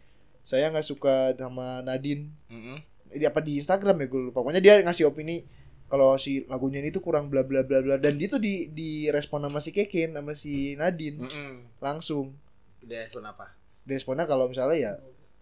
saya 0.42 0.68
nggak 0.68 0.86
suka 0.86 1.34
sama 1.34 1.80
Nadine. 1.80 2.30
Ini 3.10 3.24
apa 3.26 3.40
di 3.40 3.58
Instagram 3.58 3.96
ya 3.96 4.06
gue 4.06 4.20
lupa. 4.24 4.40
Pokoknya 4.40 4.62
dia 4.62 4.78
ngasih 4.80 5.06
opini 5.06 5.42
kalau 5.86 6.14
si 6.14 6.46
lagunya 6.46 6.78
ini 6.78 6.90
tuh 6.90 7.02
kurang 7.02 7.26
bla 7.26 7.42
bla 7.42 7.66
bla 7.66 7.82
bla 7.82 7.96
dan 7.96 8.14
dia 8.14 8.26
tuh 8.26 8.38
di 8.38 8.70
di 8.70 9.10
respon 9.10 9.42
sama 9.42 9.58
si 9.58 9.70
Keken 9.70 10.14
sama 10.14 10.32
si 10.32 10.74
Nadine 10.74 11.18
Mm-mm. 11.18 11.82
langsung. 11.82 12.30
Udah 12.80 13.02
respon 13.02 13.26
apa? 13.26 13.50
Responnya 13.82 14.24
kalau 14.24 14.46
misalnya 14.46 14.78
ya 14.78 14.92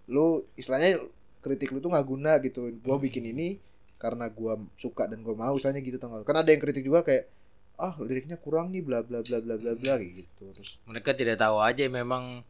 lu 0.08 0.48
istilahnya 0.56 1.04
kritik 1.38 1.68
lu 1.68 1.78
tuh 1.78 1.92
nggak 1.92 2.06
guna 2.06 2.40
gitu. 2.40 2.72
Gua 2.80 2.96
Hmm. 2.96 3.04
bikin 3.04 3.28
ini 3.28 3.60
karena 3.98 4.26
gua 4.28 4.56
suka 4.76 5.04
dan 5.04 5.20
gua 5.20 5.36
mau 5.36 5.52
istilahnya 5.52 5.84
gitu 5.84 6.00
lu. 6.00 6.24
Kan 6.24 6.34
ada 6.34 6.48
yang 6.48 6.58
kritik 6.58 6.82
juga 6.82 7.04
kayak 7.04 7.28
ah 7.76 7.94
liriknya 8.00 8.34
kurang 8.34 8.72
nih 8.72 8.80
bla 8.80 9.04
bla 9.04 9.20
bla 9.20 9.38
bla 9.38 9.54
bla 9.54 9.72
bla 9.76 9.94
gitu. 10.00 10.24
Terus 10.50 10.80
Mereka 10.82 11.12
tidak 11.12 11.38
tahu 11.38 11.60
aja 11.60 11.84
memang 11.86 12.40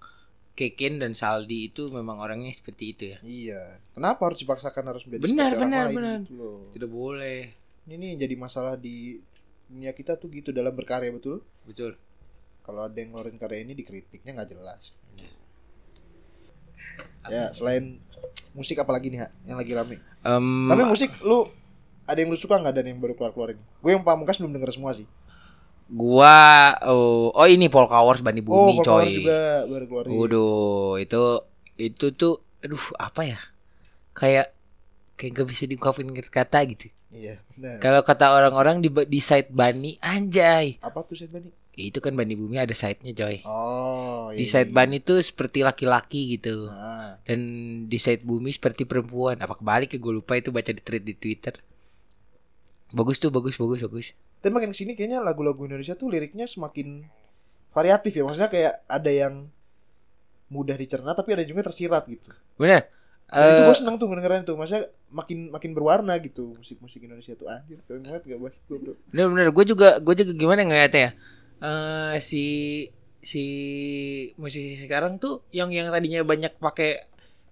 Keken 0.58 0.98
dan 0.98 1.14
Saldi 1.14 1.70
itu 1.70 1.86
memang 1.94 2.18
orangnya 2.18 2.50
seperti 2.50 2.84
itu 2.90 3.02
ya. 3.14 3.18
Iya. 3.22 3.62
Kenapa 3.94 4.26
harus 4.26 4.42
dipaksakan 4.42 4.90
harus 4.90 5.06
menjadi 5.06 5.22
Benar, 5.30 5.54
seperti 5.54 5.54
orang 5.54 5.70
benar, 5.70 5.86
lain 5.86 5.94
benar. 5.94 6.18
gitu 6.26 6.32
loh. 6.34 6.58
Tidak 6.74 6.90
boleh. 6.90 7.40
Ini 7.86 7.94
nih 7.94 8.12
jadi 8.18 8.34
masalah 8.34 8.74
di 8.74 9.22
dunia 9.70 9.94
kita 9.94 10.18
tuh 10.18 10.26
gitu 10.34 10.50
dalam 10.50 10.74
berkarya 10.74 11.14
betul. 11.14 11.46
Betul. 11.62 11.94
Kalau 12.66 12.84
ada 12.84 12.98
yang 12.98 13.14
ngeluarin 13.14 13.38
karya 13.38 13.62
ini 13.62 13.78
dikritiknya 13.78 14.34
nggak 14.34 14.50
jelas. 14.50 14.98
Iya. 15.14 15.30
Ya 17.28 17.44
selain 17.52 18.00
musik 18.56 18.80
apalagi 18.80 19.12
nih 19.12 19.20
Ha, 19.22 19.28
yang 19.46 19.56
lagi 19.60 19.72
rame. 19.76 19.96
Em, 20.24 20.46
Tapi 20.68 20.82
musik 20.84 21.10
lu 21.22 21.46
ada 22.08 22.18
yang 22.18 22.32
lu 22.32 22.38
suka 22.40 22.56
nggak 22.56 22.74
dan 22.74 22.84
yang 22.88 22.98
baru 22.98 23.14
keluar 23.14 23.30
keluarin? 23.30 23.60
Gue 23.78 23.92
yang 23.92 24.02
pamungkas 24.02 24.40
belum 24.40 24.50
denger 24.50 24.72
semua 24.74 24.96
sih. 24.96 25.04
Gua 25.88 26.76
oh, 26.84 27.32
oh 27.32 27.46
ini 27.48 27.72
Polka 27.72 28.04
Wars 28.04 28.20
Bani 28.20 28.44
oh, 28.44 28.46
Bumi 28.46 28.84
Powers 28.84 29.08
coy. 29.08 29.24
juga 29.24 29.64
baru 29.64 29.84
keluarin. 29.88 30.10
Waduh, 30.12 31.00
itu 31.00 31.22
itu 31.80 32.06
tuh 32.12 32.34
aduh 32.60 32.84
apa 33.00 33.24
ya? 33.24 33.40
Kayak 34.12 34.52
kayak 35.18 35.32
gak 35.34 35.48
bisa 35.48 35.64
diungkapin 35.64 36.12
kata 36.14 36.58
gitu. 36.68 36.92
Iya. 37.08 37.40
Nah, 37.56 37.80
Kalau 37.80 38.04
kata 38.04 38.36
orang-orang 38.36 38.84
di 38.84 38.92
di 39.08 39.20
site 39.24 39.48
Bani 39.48 39.96
anjay. 40.04 40.76
apa 40.84 41.00
tuh 41.08 41.16
sih 41.16 41.28
Bani? 41.28 41.48
Itu 41.78 42.02
kan 42.02 42.12
Bani 42.12 42.34
Bumi 42.34 42.58
ada 42.58 42.74
site-nya 42.74 43.14
coy. 43.14 43.38
Oh, 43.46 44.34
Di 44.34 44.42
iya, 44.44 44.50
site 44.50 44.70
iya. 44.70 44.76
Bani 44.76 44.98
tuh 44.98 45.22
seperti 45.22 45.62
laki-laki 45.62 46.36
gitu. 46.36 46.66
Nah, 46.68 47.22
Dan 47.22 47.40
di 47.86 47.98
site 48.02 48.26
Bumi 48.26 48.50
seperti 48.50 48.82
perempuan. 48.84 49.38
Apa 49.38 49.56
kebalik 49.56 49.94
ya 49.94 49.98
gue 50.02 50.12
lupa 50.18 50.34
itu 50.34 50.50
baca 50.50 50.68
di 50.74 50.82
thread 50.82 51.06
di 51.06 51.14
Twitter. 51.14 51.54
Bagus 52.90 53.22
tuh, 53.22 53.30
bagus, 53.30 53.56
bagus, 53.56 53.80
bagus. 53.86 54.06
Tapi 54.38 54.50
makin 54.50 54.70
ke 54.70 54.76
sini 54.76 54.92
kayaknya 54.92 55.18
lagu-lagu 55.18 55.58
Indonesia 55.60 55.92
tuh 55.92 56.08
liriknya 56.08 56.46
semakin 56.46 57.02
variatif 57.70 58.12
ya. 58.12 58.22
Maksudnya 58.22 58.48
kayak 58.48 58.74
ada 58.86 59.10
yang 59.10 59.34
mudah 60.48 60.74
dicerna 60.74 61.12
tapi 61.12 61.36
ada 61.36 61.44
juga 61.44 61.60
tersirat 61.62 62.06
gitu. 62.06 62.28
Bener. 62.56 62.88
Dan 63.28 63.44
itu 63.52 63.60
Eh, 63.60 63.66
gue 63.66 63.76
seneng 63.76 64.00
tuh 64.00 64.08
ngedengerin 64.08 64.42
tuh. 64.42 64.56
Maksudnya 64.56 64.88
makin 65.10 65.52
makin 65.52 65.70
berwarna 65.72 66.16
gitu 66.18 66.56
musik-musik 66.56 67.02
Indonesia 67.02 67.34
tuh 67.34 67.44
anjir. 67.46 67.76
Keren 67.84 68.00
banget 68.00 68.22
gak 68.24 68.40
bahas 68.40 68.56
gue 68.56 68.76
bro. 68.78 68.94
Bener 69.12 69.26
bener 69.28 69.48
gue 69.52 69.64
juga 69.66 69.88
gue 69.98 70.14
juga 70.16 70.32
gimana 70.32 70.64
ngeliatnya 70.64 71.02
ya 71.02 71.10
Eh 71.58 72.16
si 72.22 72.44
si 73.18 73.44
musisi 74.38 74.78
sekarang 74.78 75.18
tuh 75.18 75.42
yang 75.50 75.68
yang 75.68 75.90
tadinya 75.90 76.22
banyak 76.22 76.54
pakai 76.56 77.02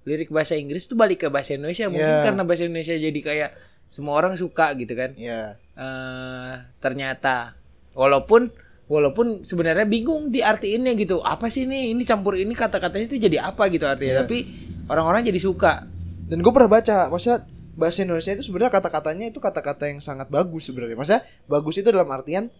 lirik 0.06 0.30
bahasa 0.30 0.54
Inggris 0.54 0.86
tuh 0.86 0.94
balik 0.94 1.26
ke 1.26 1.28
bahasa 1.28 1.58
Indonesia 1.58 1.90
mungkin 1.90 2.06
Iya. 2.06 2.22
karena 2.22 2.42
bahasa 2.46 2.62
Indonesia 2.62 2.94
jadi 2.94 3.20
kayak 3.20 3.50
semua 3.86 4.18
orang 4.18 4.34
suka 4.34 4.74
gitu 4.74 4.92
kan 4.92 5.14
Iya. 5.14 5.56
eh 5.76 6.54
ternyata 6.78 7.54
walaupun 7.94 8.50
walaupun 8.86 9.42
sebenarnya 9.42 9.82
bingung 9.84 10.30
diartiinnya 10.30 10.94
gitu 10.94 11.18
apa 11.22 11.50
sih 11.50 11.66
ini 11.66 11.90
ini 11.90 12.02
campur 12.06 12.38
ini 12.38 12.54
kata-katanya 12.54 13.06
itu 13.10 13.18
jadi 13.18 13.50
apa 13.50 13.66
gitu 13.70 13.86
artinya 13.86 14.20
Iya. 14.20 14.22
tapi 14.26 14.38
orang-orang 14.86 15.26
jadi 15.26 15.40
suka 15.42 15.86
Dan 16.26 16.42
gue 16.42 16.50
pernah 16.50 16.66
baca, 16.66 17.06
maksudnya 17.06 17.46
bahasa 17.78 18.02
Indonesia 18.02 18.34
itu 18.34 18.42
sebenarnya 18.42 18.74
kata-katanya 18.82 19.30
itu 19.30 19.38
kata-kata 19.38 19.86
yang 19.86 20.02
sangat 20.02 20.26
bagus 20.26 20.66
sebenarnya. 20.66 20.98
Maksudnya 20.98 21.22
bagus 21.46 21.78
itu 21.78 21.86
dalam 21.86 22.10
artian 22.10 22.50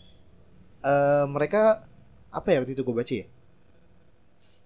eh 0.87 1.25
mereka 1.27 1.83
apa 2.31 2.47
ya 2.55 2.62
waktu 2.62 2.79
itu 2.79 2.87
gue 2.87 2.95
baca 2.95 3.11
ya? 3.11 3.27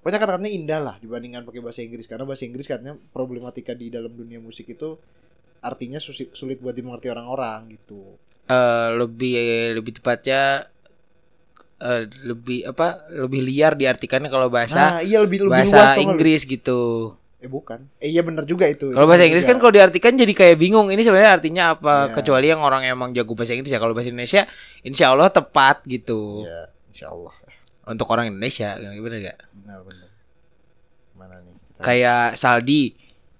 Pokoknya 0.00 0.20
kata-katanya 0.20 0.52
indah 0.52 0.80
lah 0.84 0.94
dibandingkan 1.00 1.48
pakai 1.48 1.60
bahasa 1.64 1.80
Inggris 1.80 2.04
karena 2.04 2.28
bahasa 2.28 2.44
Inggris 2.44 2.68
katanya 2.68 2.92
problematika 3.12 3.72
di 3.72 3.88
dalam 3.88 4.12
dunia 4.12 4.36
musik 4.36 4.68
itu 4.68 5.00
artinya 5.60 6.00
sulit 6.00 6.58
buat 6.58 6.72
dimengerti 6.72 7.08
orang-orang 7.08 7.74
gitu. 7.74 8.16
eh 8.46 8.88
lebih 8.92 9.36
lebih 9.74 9.92
tepatnya 9.94 10.66
eh, 11.78 12.02
lebih 12.22 12.66
apa 12.66 12.86
lebih 13.10 13.40
liar 13.40 13.72
diartikannya 13.72 14.26
kalau 14.26 14.48
bahasa 14.48 14.74
Nah, 14.74 15.00
iya 15.00 15.18
lebih 15.18 15.44
lebih 15.44 15.54
bahasa 15.54 15.76
luas? 15.88 15.96
Inggris 15.98 16.42
gitu 16.44 17.14
Eh 17.38 17.48
bukan. 17.48 17.88
Eh 17.96 18.10
iya 18.10 18.20
benar 18.20 18.44
juga 18.44 18.66
itu. 18.66 18.90
kalau 18.90 19.06
bahasa 19.06 19.24
Inggris 19.24 19.42
juga. 19.42 19.50
kan 19.50 19.58
kalau 19.58 19.72
diartikan 19.72 20.12
jadi 20.14 20.28
kayak 20.30 20.56
bingung 20.56 20.88
ini 20.88 21.00
sebenarnya 21.00 21.32
artinya 21.32 21.64
apa 21.72 21.94
Iya. 22.06 22.12
kecuali 22.12 22.46
yang 22.48 22.60
orang 22.60 22.84
emang 22.84 23.10
jago 23.10 23.32
bahasa 23.32 23.52
Inggris 23.52 23.70
ya 23.70 23.78
kalau 23.78 23.92
bahasa 23.92 24.08
Indonesia 24.08 24.44
Insya 24.82 25.08
Allah 25.08 25.28
tepat 25.28 25.80
gitu 25.84 26.42
Iya, 26.42 26.68
insyaallah. 26.90 27.32
untuk 27.86 28.06
orang 28.08 28.28
Indonesia 28.28 28.76
bener 28.76 29.18
gak 29.26 29.38
Benar 29.56 29.78
benar. 29.80 30.08
Mana 31.14 31.34
nih? 31.38 31.54
Kita- 31.70 31.80
kayak 31.82 32.24
Saldi 32.34 32.92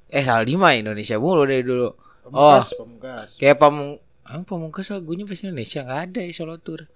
eh 0.07 0.23
Saldi 0.23 0.55
mah 0.55 0.73
Indonesia 0.73 1.17
mulu 1.17 1.45
dari 1.45 1.61
dulu 1.61 1.93
Oh. 2.31 2.57
Pamungkas, 2.57 2.69
pamungkas. 2.75 3.29
kayak 3.37 3.57
pamung 3.57 3.91
ah, 4.23 4.41
pamungkas 4.41 4.87
lagunya 4.89 5.27
bahasa 5.27 5.45
Indonesia 5.45 5.83
nggak 5.83 6.01
ada 6.07 6.21
ya 6.23 6.31
solo 6.31 6.57
tour 6.57 6.87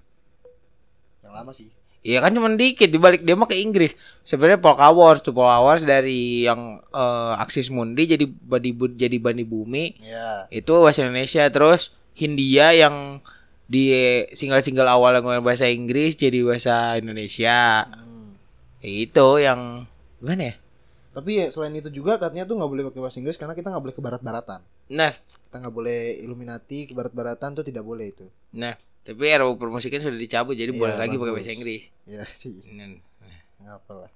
Yang 1.20 1.32
lama 1.32 1.52
sih. 1.52 1.68
Iya 2.04 2.20
kan 2.20 2.36
cuma 2.36 2.52
dikit 2.52 2.84
dibalik 2.86 3.24
dia 3.24 3.32
mah 3.32 3.48
ke 3.48 3.56
Inggris. 3.56 3.96
Sebenarnya 4.22 4.60
Polka 4.60 4.92
Wars 4.92 5.24
tuh 5.24 5.32
Polka 5.32 5.56
Wars 5.58 5.82
dari 5.82 6.44
yang 6.44 6.84
eh, 6.84 7.32
Axis 7.40 7.72
Mundi 7.72 8.04
jadi 8.04 8.28
bani 8.28 8.70
Bu- 8.70 8.92
jadi 8.92 9.16
bani 9.16 9.40
bumi 9.42 9.96
Iya. 9.98 10.52
itu 10.52 10.72
bahasa 10.78 11.00
Indonesia 11.00 11.48
terus 11.48 11.90
Hindia 12.12 12.76
yang 12.76 13.24
di 13.64 13.88
single-single 14.30 14.84
awal 14.84 15.16
yang 15.16 15.40
bahasa 15.40 15.64
Inggris 15.64 16.12
jadi 16.14 16.44
bahasa 16.44 17.00
Indonesia. 17.00 17.88
Hmm. 17.88 18.36
Itu 18.84 19.40
yang 19.40 19.88
gimana 20.20 20.52
ya? 20.52 20.54
Tapi 21.16 21.30
ya 21.40 21.46
selain 21.48 21.72
itu 21.72 21.88
juga 21.88 22.20
katanya 22.20 22.44
tuh 22.44 22.60
nggak 22.60 22.68
boleh 22.68 22.84
pakai 22.92 23.00
bahasa 23.00 23.16
Inggris 23.16 23.40
karena 23.40 23.56
kita 23.56 23.72
nggak 23.72 23.80
boleh 23.80 23.96
ke 23.96 24.02
barat-baratan. 24.04 24.60
Nah, 24.90 25.12
Kita 25.14 25.62
nggak 25.62 25.74
boleh 25.74 26.18
Illuminati 26.20 26.84
ke 26.84 26.92
barat-baratan 26.92 27.54
tuh 27.54 27.64
tidak 27.64 27.86
boleh 27.86 28.10
itu. 28.10 28.26
nah, 28.52 28.74
tapi 29.00 29.30
RUU 29.30 29.54
permusikan 29.54 30.00
sudah 30.00 30.16
dicabut 30.16 30.54
jadi 30.54 30.72
Iya, 30.72 30.80
boleh 30.80 30.96
lagi 30.96 31.14
pakai 31.14 31.32
bahasa 31.32 31.52
Inggris. 31.52 31.82
Ya 32.04 32.24
sih. 32.26 32.64
Nah, 32.72 32.90
Nggak 33.62 33.74
apa 33.80 33.92
lah. 33.96 34.10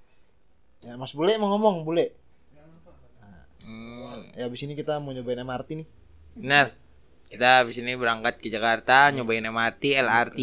Ya 0.79 0.93
Mas 0.95 1.11
Bule 1.11 1.35
mau 1.35 1.49
ngomong 1.49 1.83
Bule. 1.83 2.11
hmm. 3.63 4.35
Ya 4.35 4.45
abis 4.45 4.63
ini 4.63 4.73
kita 4.73 4.97
mau 4.97 5.11
nyobain 5.11 5.39
MRT 5.39 5.69
nih. 5.75 5.87
Benar. 6.35 6.65
Kita 7.29 7.61
habis 7.61 7.77
ini 7.77 7.93
berangkat 7.93 8.41
ke 8.41 8.49
Jakarta 8.49 9.09
nyobain 9.09 9.43
MRT, 9.43 10.01
LRT. 10.01 10.39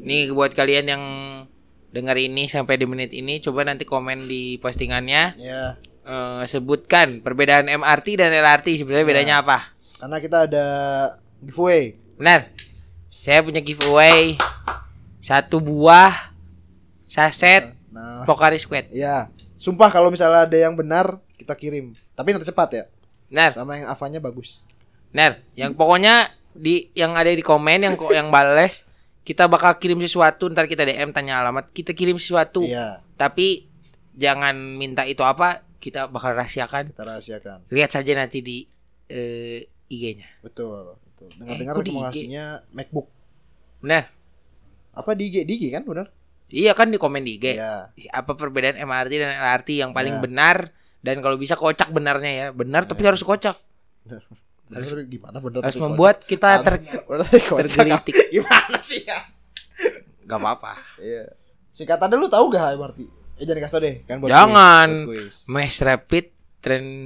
Nih 0.00 0.30
buat 0.30 0.52
kalian 0.52 0.86
yang 0.86 1.04
dengar 1.90 2.14
ini 2.14 2.46
sampai 2.46 2.78
di 2.78 2.86
menit 2.86 3.10
ini 3.10 3.42
coba 3.42 3.66
nanti 3.66 3.82
komen 3.82 4.30
di 4.30 4.62
postingannya 4.62 5.34
Ya. 5.34 5.74
Eh, 6.02 6.42
sebutkan 6.44 7.20
perbedaan 7.20 7.66
MRT 7.66 8.16
dan 8.16 8.30
LRT 8.30 8.78
sebenarnya 8.78 9.04
Ya. 9.04 9.10
bedanya 9.10 9.34
apa. 9.40 9.58
Karena 9.96 10.16
kita 10.18 10.38
ada 10.44 10.66
giveaway. 11.38 11.96
Benar. 12.16 12.48
Saya 13.10 13.40
punya 13.40 13.60
giveaway 13.60 14.36
satu 15.18 15.60
buah 15.60 16.32
saset 17.04 17.76
Nah, 17.90 18.22
Pocari 18.22 18.54
Squad. 18.54 18.86
ya. 18.88 19.26
Sumpah 19.56 19.90
kalau 19.90 20.08
misalnya 20.08 20.46
ada 20.46 20.54
yang 20.54 20.72
benar 20.72 21.18
kita 21.34 21.52
kirim. 21.52 21.90
Tapi 22.14 22.30
nanti 22.30 22.46
cepat 22.46 22.68
ya. 22.72 22.84
Benar. 23.26 23.50
Sama 23.50 23.74
yang 23.74 23.90
avanya 23.90 24.22
bagus. 24.22 24.62
Benar. 25.10 25.42
Yang 25.52 25.74
pokoknya 25.74 26.30
di 26.50 26.86
yang 26.94 27.12
ada 27.12 27.28
di 27.28 27.42
komen 27.42 27.82
yang 27.82 27.94
kok 27.94 28.10
yang 28.10 28.30
bales 28.30 28.86
kita 29.20 29.46
bakal 29.46 29.74
kirim 29.76 29.98
sesuatu 29.98 30.46
ntar 30.48 30.64
kita 30.64 30.82
DM 30.82 31.10
tanya 31.10 31.38
alamat 31.38 31.70
kita 31.70 31.92
kirim 31.92 32.14
sesuatu 32.14 32.62
Iya, 32.62 33.02
tapi 33.14 33.70
jangan 34.12 34.54
minta 34.54 35.02
itu 35.02 35.22
apa 35.22 35.62
kita 35.80 36.06
bakal 36.06 36.30
rahasiakan 36.32 36.92
kita 36.92 37.02
rahasiakan. 37.02 37.58
lihat 37.66 37.88
saja 37.88 38.12
nanti 38.12 38.38
di 38.38 38.68
eh, 39.06 39.64
IG-nya 39.86 40.28
Betul. 40.40 40.94
betul. 41.08 41.28
Dengar-dengar 41.34 41.74
Eh, 41.74 41.80
mau 41.88 42.02
IG? 42.04 42.04
ngasihnya 42.04 42.44
MacBook. 42.70 43.08
benar 43.78 44.12
Apa 44.92 45.10
di 45.12 45.26
IG? 45.26 45.42
Di 45.42 45.52
IG 45.54 45.64
kan 45.70 45.82
benar? 45.82 46.06
iya 46.48 46.72
kan 46.72 46.86
di 46.86 46.96
komen 46.96 47.22
di 47.22 47.36
IG 47.36 47.56
Iya. 47.56 47.90
apa 48.12 48.34
perbedaan 48.34 48.76
MRT 48.76 49.12
dan 49.16 49.30
LRT 49.34 49.68
yang 49.76 49.90
paling 49.90 50.14
Ya. 50.14 50.20
benar 50.20 50.56
dan 51.00 51.18
kalau 51.18 51.34
bisa 51.34 51.54
kocak 51.54 51.88
benarnya 51.88 52.30
ya 52.30 52.46
benar 52.50 52.84
tapi 52.84 53.00
harus 53.02 53.22
kocak 53.22 53.56
Benar. 54.02 54.22
Harus- 54.70 54.94
gimana 55.04 55.38
benar 55.38 55.62
harus 55.62 55.78
membuat 55.78 56.22
kita 56.22 56.58
kocak. 56.58 56.62
ter 56.62 56.74
tapi 56.76 57.38
kocak. 57.40 57.58
tergelitik 57.64 58.14
Gimana 58.30 58.78
sih 58.80 59.02
ya? 59.02 59.18
nggak 60.22 60.38
apa-apa 60.38 60.74
Iya. 60.96 61.24
Singkatannya 61.68 62.16
lu 62.16 62.26
tahu 62.26 62.50
gak 62.50 62.74
MRT? 62.74 62.98
Eh 63.40 63.44
jangan 63.44 63.62
kasih 63.62 63.72
tau 63.72 63.80
deh 63.80 63.94
kan 64.04 64.16
buat 64.18 64.28
Jangan. 64.28 64.88
quiz, 65.02 65.08
buat 65.08 65.16
quiz. 65.24 65.36
mass 65.48 65.76
rapid 65.80 66.24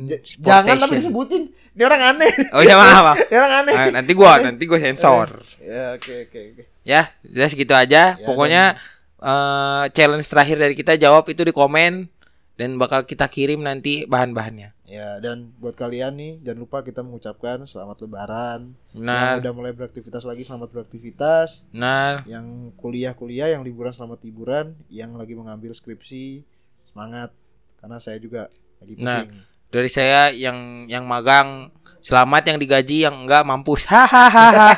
J- 0.04 0.18
Jangan 0.36 0.66
tapi 0.66 0.66
transportation. 0.66 0.98
disebutin. 0.98 1.42
Dia 1.70 1.84
orang 1.84 2.02
aneh. 2.08 2.32
oh 2.50 2.58
ya 2.60 2.74
maaf. 2.74 3.16
Dia 3.24 3.38
orang 3.40 3.54
aneh. 3.56 3.72
Ah, 3.72 3.86
nanti 3.92 4.12
gua 4.12 4.32
nanti 4.40 4.62
gua 4.64 4.78
sensor 4.78 5.28
Ya 5.62 5.94
oke 5.94 6.12
oke 6.24 6.38
oke. 6.52 6.62
ya 6.82 7.02
udah 7.24 7.48
segitu 7.48 7.70
aja 7.72 8.14
Ya, 8.14 8.20
pokoknya 8.20 8.74
eh, 9.16 9.84
challenge 9.90 10.26
terakhir 10.26 10.56
dari 10.56 10.74
kita 10.74 10.94
jawab 10.94 11.24
itu 11.26 11.40
di 11.40 11.50
komen 11.50 12.10
dan 12.54 12.78
bakal 12.78 13.02
kita 13.02 13.26
kirim 13.26 13.60
nanti 13.60 14.04
bahan-bahannya 14.04 14.70
Ya 14.84 15.16
dan 15.16 15.50
buat 15.56 15.74
kalian 15.74 16.12
nih 16.14 16.32
jangan 16.40 16.60
lupa 16.60 16.78
kita 16.80 17.00
mengucapkan 17.00 17.64
selamat 17.64 18.04
lebaran. 18.04 18.76
benar 18.92 19.32
Yang 19.32 19.40
udah 19.40 19.52
mulai 19.52 19.72
beraktivitas 19.72 20.22
lagi 20.22 20.44
selamat 20.44 20.70
beraktivitas. 20.70 21.64
benar 21.68 22.20
Yang 22.24 22.46
kuliah-kuliah, 22.76 23.48
yang 23.48 23.64
liburan 23.64 23.90
selamat 23.90 24.20
liburan, 24.22 24.76
yang 24.86 25.16
lagi 25.16 25.32
mengambil 25.32 25.72
skripsi 25.72 26.44
semangat 26.84 27.32
karena 27.80 27.96
saya 27.96 28.20
juga 28.20 28.52
lagi 28.78 28.94
Nah. 29.00 29.24
pusing. 29.24 29.34
dari 29.66 29.90
saya 29.90 30.30
yang 30.30 30.86
yang 30.86 31.02
magang 31.02 31.66
selamat 31.98 32.46
yang 32.46 32.58
digaji 32.60 33.02
yang 33.02 33.26
enggak 33.26 33.42
mampus 33.42 33.82
hahaha 33.90 34.70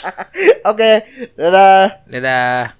Oke, 0.72 1.04
dadah. 1.36 2.06
dadah 2.08 2.78